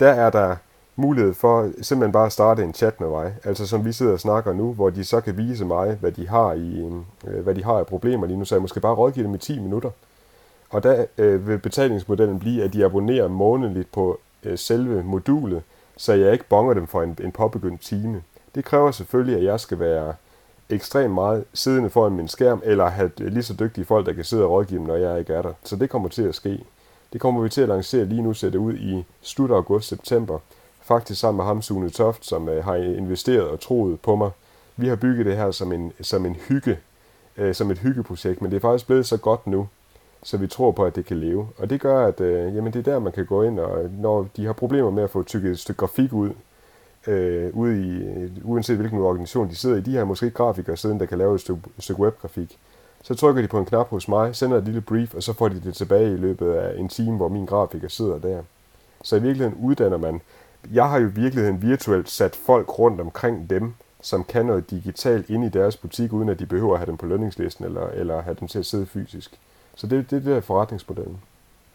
[0.00, 0.56] Der er der
[0.96, 4.20] mulighed for simpelthen bare at starte en chat med mig, altså som vi sidder og
[4.20, 6.90] snakker nu, hvor de så kan vise mig, hvad de har, i,
[7.26, 9.38] øh, hvad de har af problemer lige nu, så jeg måske bare rådgive dem i
[9.38, 9.90] 10 minutter.
[10.70, 15.62] Og der øh, vil betalingsmodellen blive, at de abonnerer månedligt på øh, selve modulet,
[15.96, 18.22] så jeg ikke bonger dem for en, en påbegyndt time.
[18.54, 20.14] Det kræver selvfølgelig, at jeg skal være
[20.70, 24.24] ekstremt meget siddende foran min skærm, eller have øh, lige så dygtige folk, der kan
[24.24, 25.52] sidde og rådgive dem, når jeg ikke er der.
[25.64, 26.64] Så det kommer til at ske.
[27.12, 30.38] Det kommer vi til at lancere lige nu, sætte ud i slut august-september.
[30.80, 34.30] Faktisk sammen med ham, Sune Toft, som øh, har investeret og troet på mig.
[34.76, 36.78] Vi har bygget det her som en, som en hygge,
[37.36, 39.68] øh, som et hyggeprojekt, men det er faktisk blevet så godt nu,
[40.22, 41.48] så vi tror på, at det kan leve.
[41.58, 44.26] Og det gør, at øh, jamen, det er der, man kan gå ind, og når
[44.36, 46.30] de har problemer med at få tykket et stykke grafik ud,
[47.06, 50.76] øh, ude i, øh, uanset hvilken organisation de sidder i, de har måske ikke grafikere
[50.76, 52.58] siden, der kan lave et stykke, et stykke webgrafik.
[53.02, 55.48] Så trykker de på en knap hos mig, sender et lille brief, og så får
[55.48, 58.42] de det tilbage i løbet af en time, hvor min grafiker sidder der.
[59.02, 60.20] Så i virkeligheden uddanner man.
[60.72, 65.30] Jeg har jo i virkeligheden virtuelt sat folk rundt omkring dem, som kan noget digitalt
[65.30, 68.20] ind i deres butik, uden at de behøver at have dem på lønningslisten eller, eller
[68.20, 69.38] have dem til at sidde fysisk.
[69.78, 71.18] Så det, det, det er forretningsmodellen.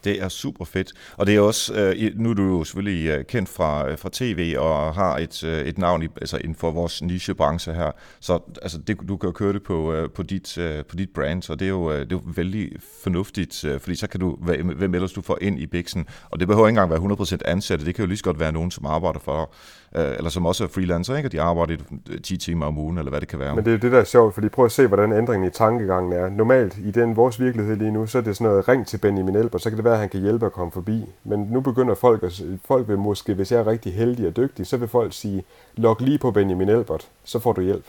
[0.04, 0.92] Det er super fedt.
[1.16, 4.08] Og det er også, øh, nu er du jo selvfølgelig øh, kendt fra, øh, fra
[4.12, 7.90] tv og har et, et navn i, altså inden for vores nichebranche her.
[8.20, 11.54] Så altså, det, du kan jo køre det på, på, dit, på dit brand, så
[11.54, 14.36] det er, jo, det er jo vældig fornuftigt, fordi så kan du,
[14.76, 16.06] hvem ellers du får ind i biksen.
[16.30, 18.52] Og det behøver ikke engang være 100% ansatte, det kan jo lige så godt være
[18.52, 19.52] nogen, som arbejder for
[19.94, 21.26] øh, eller som også er freelancer, ikke?
[21.26, 21.76] og de arbejder
[22.22, 23.54] 10 øh, timer om ugen, eller hvad det kan være.
[23.54, 26.12] Men det er det, der er sjovt, fordi prøv at se, hvordan ændringen i tankegangen
[26.12, 26.28] er.
[26.28, 29.36] Normalt i den vores virkelighed lige nu, så er det sådan noget, ring til Benjamin
[29.36, 31.04] Elber, så kan det være, at han kan hjælpe at komme forbi.
[31.24, 34.66] Men nu begynder folk, at, folk vil måske, hvis jeg er rigtig heldig og dygtig,
[34.66, 35.44] så vil folk sige,
[35.76, 37.84] log lige på Benjamin Elbert, så får du hjælp.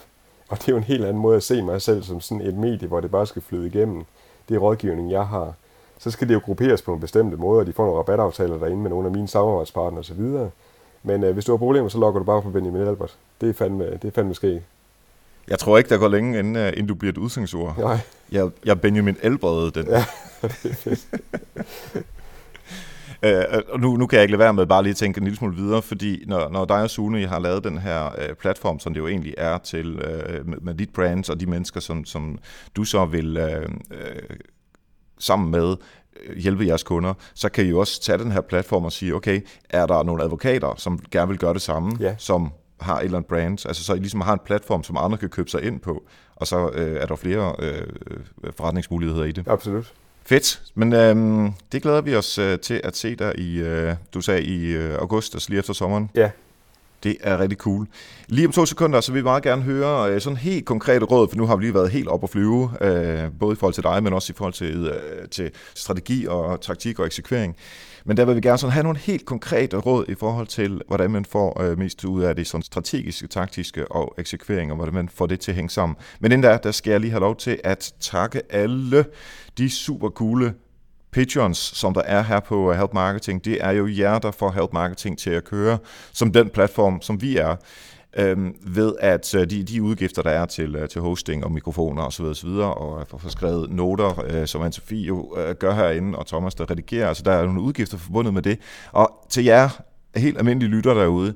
[0.49, 2.53] Og det er jo en helt anden måde at se mig selv som sådan et
[2.53, 4.03] medie, hvor det bare skal flyde igennem.
[4.49, 5.53] Det er rådgivning, jeg har.
[5.97, 8.81] Så skal det jo grupperes på en bestemt måde, og de får nogle rabataftaler derinde
[8.81, 10.21] med nogle af mine samarbejdspartnere osv.
[11.05, 13.17] Men øh, hvis du har problemer, så logger du bare på Benjamin Albert.
[13.41, 14.61] Det er fandme, det er fandme sket.
[15.47, 17.77] Jeg tror ikke, der går længe, inden, uh, inden du bliver et udsendingsord.
[17.77, 17.97] Nej.
[18.31, 19.87] Jeg, jeg Benjamin Elbred, den.
[19.87, 20.05] Ja,
[20.41, 21.07] det er fedt.
[23.25, 25.23] Uh, og nu, nu kan jeg ikke lade være med bare lige at tænke en
[25.23, 28.79] lille smule videre, fordi når, når dig og Sune har lavet den her uh, platform,
[28.79, 32.05] som det jo egentlig er til uh, med, med dit brand og de mennesker, som,
[32.05, 32.37] som
[32.75, 34.35] du så vil uh, uh,
[35.19, 35.77] sammen med Øh,
[36.37, 39.41] hjælpe jeres kunder, så kan I jo også tage den her platform og sige, okay,
[39.69, 42.15] er der nogle advokater, som gerne vil gøre det samme, ja.
[42.17, 45.17] som har et eller andet brand, altså så I ligesom har en platform, som andre
[45.17, 46.03] kan købe sig ind på,
[46.35, 47.87] og så øh, er der flere øh,
[48.57, 49.47] forretningsmuligheder i det.
[49.47, 49.93] Absolut.
[50.23, 51.15] Fedt, men øh,
[51.71, 54.95] det glæder vi os øh, til at se der i, øh, du sagde i øh,
[54.95, 56.09] august, altså lige efter sommeren.
[56.15, 56.31] Ja,
[57.03, 57.87] det er rigtig cool.
[58.27, 61.27] Lige om to sekunder, så vil vi meget gerne høre øh, sådan helt konkrete råd,
[61.29, 63.83] for nu har vi lige været helt op at flyve, øh, både i forhold til
[63.83, 67.55] dig, men også i forhold til, øh, til strategi og taktik og eksekvering.
[68.05, 71.11] Men der vil vi gerne sådan have nogle helt konkrete råd i forhold til, hvordan
[71.11, 75.09] man får øh, mest ud af det sådan strategiske, taktiske og eksekvering, og hvordan man
[75.09, 75.95] får det til at hænge sammen.
[76.19, 79.05] Men inden der, der skal jeg lige have lov til at takke alle
[79.57, 80.53] de super coole
[81.15, 84.51] Patreons, som der er her på øh, Help Marketing, det er jo jer, der får
[84.51, 85.77] Help Marketing til at køre
[86.13, 87.55] som den platform, som vi er
[88.17, 92.03] øhm, ved at øh, de, de udgifter, der er til, øh, til hosting og mikrofoner
[92.03, 92.25] osv.
[92.25, 92.49] osv.
[92.49, 96.71] og for, få skrevet noter, øh, som Anne-Sophie jo øh, gør herinde, og Thomas, der
[96.71, 98.59] redigerer, altså der er nogle udgifter forbundet med det.
[98.91, 99.69] Og til jer
[100.15, 101.33] helt almindelige lytter derude,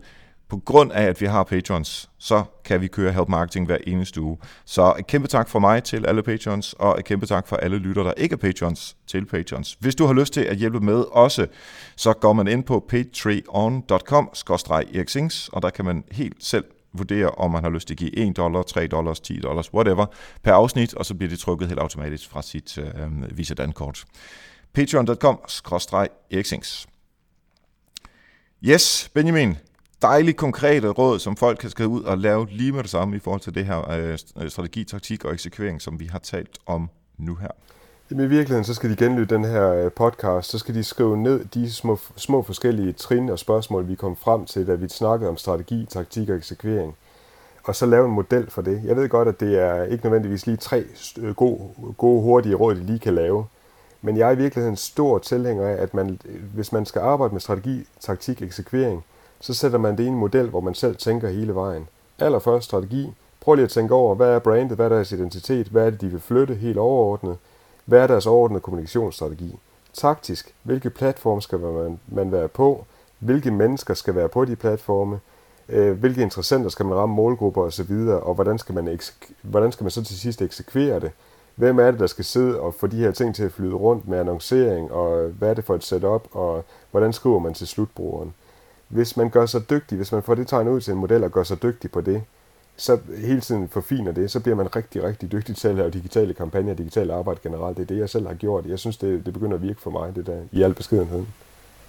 [0.49, 4.21] på grund af, at vi har patrons, så kan vi køre Help Marketing hver eneste
[4.21, 4.37] uge.
[4.65, 7.77] Så et kæmpe tak fra mig til alle patrons, og et kæmpe tak for alle
[7.77, 9.77] lytter, der ikke er patrons, til patrons.
[9.79, 11.47] Hvis du har lyst til at hjælpe med også,
[11.95, 14.29] så går man ind på patreon.com
[15.53, 18.37] og der kan man helt selv vurdere, om man har lyst til at give 1
[18.37, 20.05] dollar, 3 dollars, 10 dollars, whatever,
[20.43, 24.05] per afsnit, og så bliver det trykket helt automatisk fra sit øh, Visa Dankort.
[24.73, 25.39] patreon.com
[28.63, 29.57] Yes, Benjamin,
[30.01, 33.19] dejligt konkrete råd, som folk kan skrive ud og lave lige med det samme i
[33.19, 36.89] forhold til det her øh, øh, strategi, taktik og eksekvering, som vi har talt om
[37.17, 37.47] nu her.
[38.11, 41.17] Jamen i virkeligheden, så skal de genlytte den her øh, podcast, så skal de skrive
[41.17, 45.29] ned de små, små forskellige trin og spørgsmål, vi kom frem til, da vi snakkede
[45.29, 46.95] om strategi, taktik og eksekvering.
[47.63, 48.81] Og så lave en model for det.
[48.85, 50.83] Jeg ved godt, at det er ikke nødvendigvis lige tre
[51.17, 51.59] øh, gode,
[51.97, 53.45] gode hurtige råd, de lige kan lave.
[54.01, 56.19] Men jeg er i virkeligheden stor tilhænger af, at man,
[56.53, 59.03] hvis man skal arbejde med strategi, taktik, eksekvering,
[59.41, 61.87] så sætter man det i en model, hvor man selv tænker hele vejen.
[62.19, 63.13] Allerførst strategi.
[63.41, 66.01] Prøv lige at tænke over, hvad er brandet, hvad er deres identitet, hvad er det,
[66.01, 67.37] de vil flytte helt overordnet,
[67.85, 69.59] hvad er deres overordnede kommunikationsstrategi.
[69.93, 72.85] Taktisk, hvilke platforme skal man, man være på,
[73.19, 75.19] hvilke mennesker skal være på de platforme,
[75.69, 78.99] øh, hvilke interessenter skal man ramme målgrupper osv., og hvordan skal, man
[79.41, 81.11] hvordan skal man så til sidst eksekvere det.
[81.55, 84.07] Hvem er det, der skal sidde og få de her ting til at flyde rundt
[84.07, 88.33] med annoncering, og hvad er det for et setup, og hvordan skriver man til slutbrugeren
[88.89, 91.31] hvis man gør sig dygtig, hvis man får det tegnet ud til en model og
[91.31, 92.23] gør sig dygtig på det,
[92.77, 96.33] så hele tiden forfiner det, så bliver man rigtig, rigtig dygtig til at lave digitale
[96.33, 97.77] kampagner og digitale arbejde generelt.
[97.77, 98.65] Det er det, jeg selv har gjort.
[98.65, 101.25] Jeg synes, det, det begynder at virke for mig, det der, i al beskedenhed.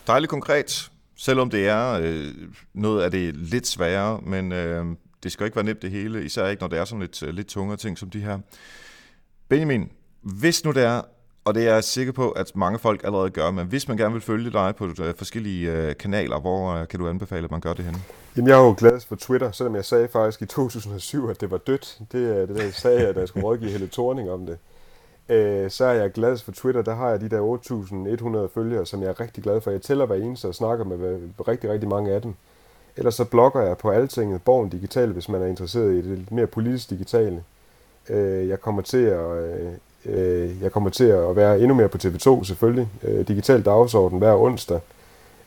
[0.07, 2.35] Dejligt konkret, selvom det er øh,
[2.75, 4.85] noget af det lidt sværere, men øh,
[5.23, 7.35] det skal ikke være nemt det hele, især ikke, når det er sådan lidt, øh,
[7.35, 8.39] lidt tungere ting som de her.
[9.49, 9.91] Benjamin,
[10.23, 11.03] hvis nu det er,
[11.45, 14.13] og det er jeg sikker på, at mange folk allerede gør, men hvis man gerne
[14.13, 17.61] vil følge dig på øh, forskellige øh, kanaler, hvor øh, kan du anbefale, at man
[17.61, 17.99] gør det henne?
[18.37, 21.51] Jamen, jeg er jo glad for Twitter, selvom jeg sagde faktisk i 2007, at det
[21.51, 21.99] var dødt.
[22.13, 24.59] Det er det, der jeg sagde, at jeg skulle rådgive hele Thorning om det.
[25.73, 26.83] så er jeg glad for Twitter.
[26.83, 27.59] Der har jeg de der
[28.49, 29.71] 8.100 følgere, som jeg er rigtig glad for.
[29.71, 32.35] Jeg tæller hver eneste og snakker med rigtig, rigtig mange af dem.
[32.97, 36.47] Ellers så blogger jeg på Altinget, Borgen Digital, hvis man er interesseret i det mere
[36.47, 37.45] politisk digitale.
[38.49, 39.21] Jeg kommer til at
[40.07, 42.89] Øh, jeg kommer til at være endnu mere på TV2 selvfølgelig.
[43.03, 44.81] Øh, digital dagsorden hver onsdag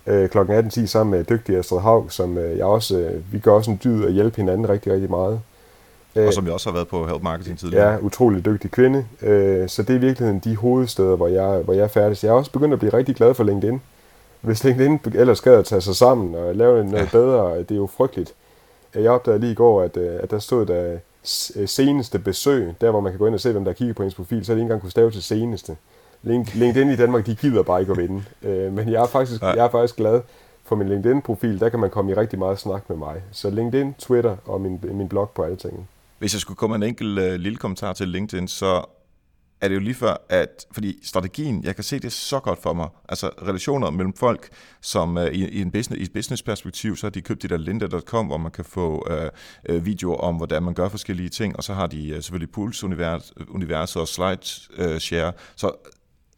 [0.08, 0.38] øh, kl.
[0.38, 4.14] 18.10 sammen med dygtig Astrid Haug, som jeg også, vi gør også en dyd at
[4.14, 5.40] hjælpe hinanden rigtig, rigtig meget.
[6.16, 7.92] Og som jeg også har været på Help Marketing tidligere.
[7.92, 9.06] Ja, utrolig dygtig kvinde.
[9.22, 12.24] Øh, så det er i virkeligheden de hovedsteder, hvor jeg, hvor jeg er færdig.
[12.24, 13.82] Jeg er også begyndt at blive rigtig glad for LinkedIn.
[14.42, 17.10] Hvis LinkedIn ellers skal at tage sig sammen og lave noget ja.
[17.12, 18.34] bedre, det er jo frygteligt.
[18.96, 23.02] Jeg opdagede lige i går, at, øh, at der stod der seneste besøg, der hvor
[23.02, 24.60] man kan gå ind og se, hvem der kigger på ens profil, så er det
[24.60, 25.78] ikke engang kunne stave til seneste.
[26.54, 28.24] LinkedIn i Danmark, de gider bare ikke at vinde.
[28.44, 30.22] Øh, men jeg er, faktisk, jeg er faktisk glad
[30.66, 33.22] for min LinkedIn-profil, der kan man komme i rigtig meget snak med mig.
[33.32, 35.86] Så LinkedIn, Twitter og min, min blog på alle tingene.
[36.20, 38.84] Hvis jeg skulle komme en enkelt uh, lille kommentar til LinkedIn, så
[39.64, 42.74] er det jo lige før, at, fordi strategien, jeg kan se det så godt for
[42.74, 44.50] mig, altså relationer mellem folk,
[44.82, 47.58] som uh, i, i, en business, i et business-perspektiv, så har de købt det der
[47.58, 51.64] linda.com, hvor man kan få uh, uh, videoer om, hvordan man gør forskellige ting, og
[51.64, 55.72] så har de uh, selvfølgelig Pulse-universet og SlideShare, uh, så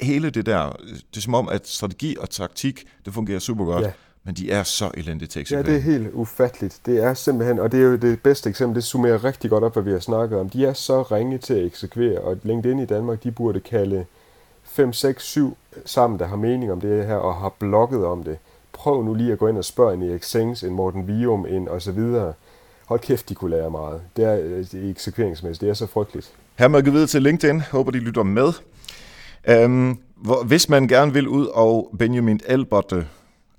[0.01, 0.69] hele det der,
[1.09, 3.86] det er som om, at strategi og taktik, det fungerer super godt.
[3.86, 3.91] Ja.
[4.26, 6.80] Men de er så elendige til Ja, det er helt ufatteligt.
[6.86, 9.73] Det er simpelthen, og det er jo det bedste eksempel, det summerer rigtig godt op,
[9.73, 10.49] hvad vi har snakket om.
[10.49, 14.05] De er så ringe til at eksekvere, og LinkedIn i Danmark, de burde kalde
[14.63, 18.38] 5, 6, 7 sammen, der har mening om det her, og har blogget om det.
[18.73, 21.67] Prøv nu lige at gå ind og spørge en Erik Sengs, en Morten Vium, en
[21.67, 22.34] og så videre.
[22.86, 24.01] Hold kæft, de kunne lære meget.
[24.17, 24.36] Det er
[24.71, 26.32] det eksekveringsmæssigt, det er så frygteligt.
[26.55, 27.61] Her må jeg videre til LinkedIn.
[27.61, 28.53] Håber, de lytter med.
[29.65, 32.93] Um, hvor, hvis man gerne vil ud og Benjamin Elbert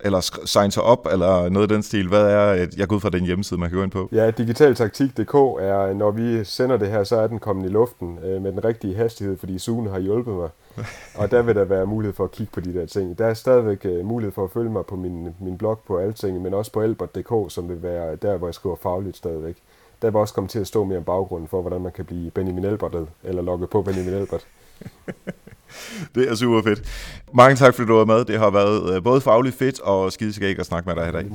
[0.00, 2.08] eller sign sig op, eller noget af den stil.
[2.08, 4.08] Hvad er, jeg går ud fra den hjemmeside, man kan gå ind på?
[4.12, 8.42] Ja, digitaltaktik.dk er, når vi sender det her, så er den kommet i luften øh,
[8.42, 10.48] med den rigtige hastighed, fordi Sune har hjulpet mig.
[11.20, 13.18] og der vil der være mulighed for at kigge på de der ting.
[13.18, 16.42] Der er stadigvæk øh, mulighed for at følge mig på min, min blog på Alting,
[16.42, 19.56] men også på albert.dk, som vil være der, hvor jeg skriver fagligt stadigvæk.
[20.02, 22.30] Der vil også komme til at stå mere om baggrunden for, hvordan man kan blive
[22.30, 24.46] Benjamin Albert, eller logge på Benjamin Albert.
[26.14, 26.82] det er super fedt.
[27.34, 28.24] Mange tak, fordi du var med.
[28.24, 31.26] Det har været øh, både fagligt fedt og skideskæg at snakke med dig i dag.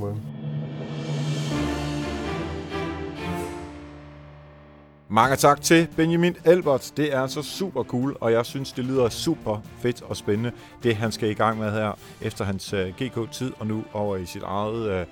[5.08, 6.92] Mange tak til Benjamin Albert.
[6.96, 10.96] Det er altså super cool, og jeg synes, det lyder super fedt og spændende, det
[10.96, 14.42] han skal i gang med her efter hans øh, GK-tid og nu over i sit
[14.42, 15.06] eget uh,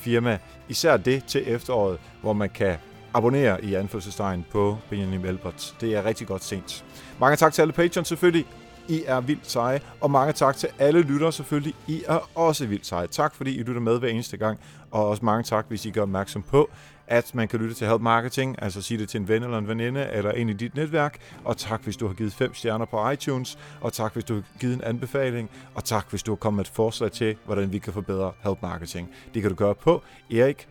[0.00, 0.38] firma.
[0.68, 2.76] Især det til efteråret, hvor man kan
[3.14, 5.74] abonnere i anførselstegn på Benjamin Albert.
[5.80, 6.84] Det er rigtig godt sent.
[7.20, 8.46] Mange tak til alle patrons selvfølgelig.
[8.88, 9.80] I er vildt seje.
[10.00, 11.74] Og mange tak til alle lyttere selvfølgelig.
[11.86, 13.06] I er også vildt seje.
[13.06, 14.58] Tak fordi I lytter med hver eneste gang.
[14.90, 16.70] Og også mange tak, hvis I gør opmærksom på,
[17.06, 19.68] at man kan lytte til Help Marketing, altså sige det til en ven eller en
[19.68, 21.18] veninde, eller en i dit netværk.
[21.44, 23.58] Og tak, hvis du har givet fem stjerner på iTunes.
[23.80, 25.50] Og tak, hvis du har givet en anbefaling.
[25.74, 28.62] Og tak, hvis du har kommet med et forslag til, hvordan vi kan forbedre Help
[28.62, 29.10] Marketing.
[29.34, 30.68] Det kan du gøre på erik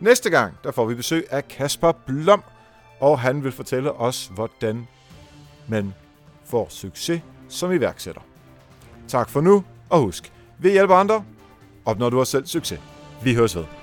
[0.00, 2.42] Næste gang, der får vi besøg af Kasper Blom,
[3.00, 4.88] og han vil fortælle os, hvordan
[5.68, 5.94] men
[6.44, 8.22] får succes som iværksætter.
[9.08, 11.24] Tak for nu, og husk, vi hjælper andre,
[11.84, 12.80] opnår du også selv succes.
[13.22, 13.81] Vi høres ved.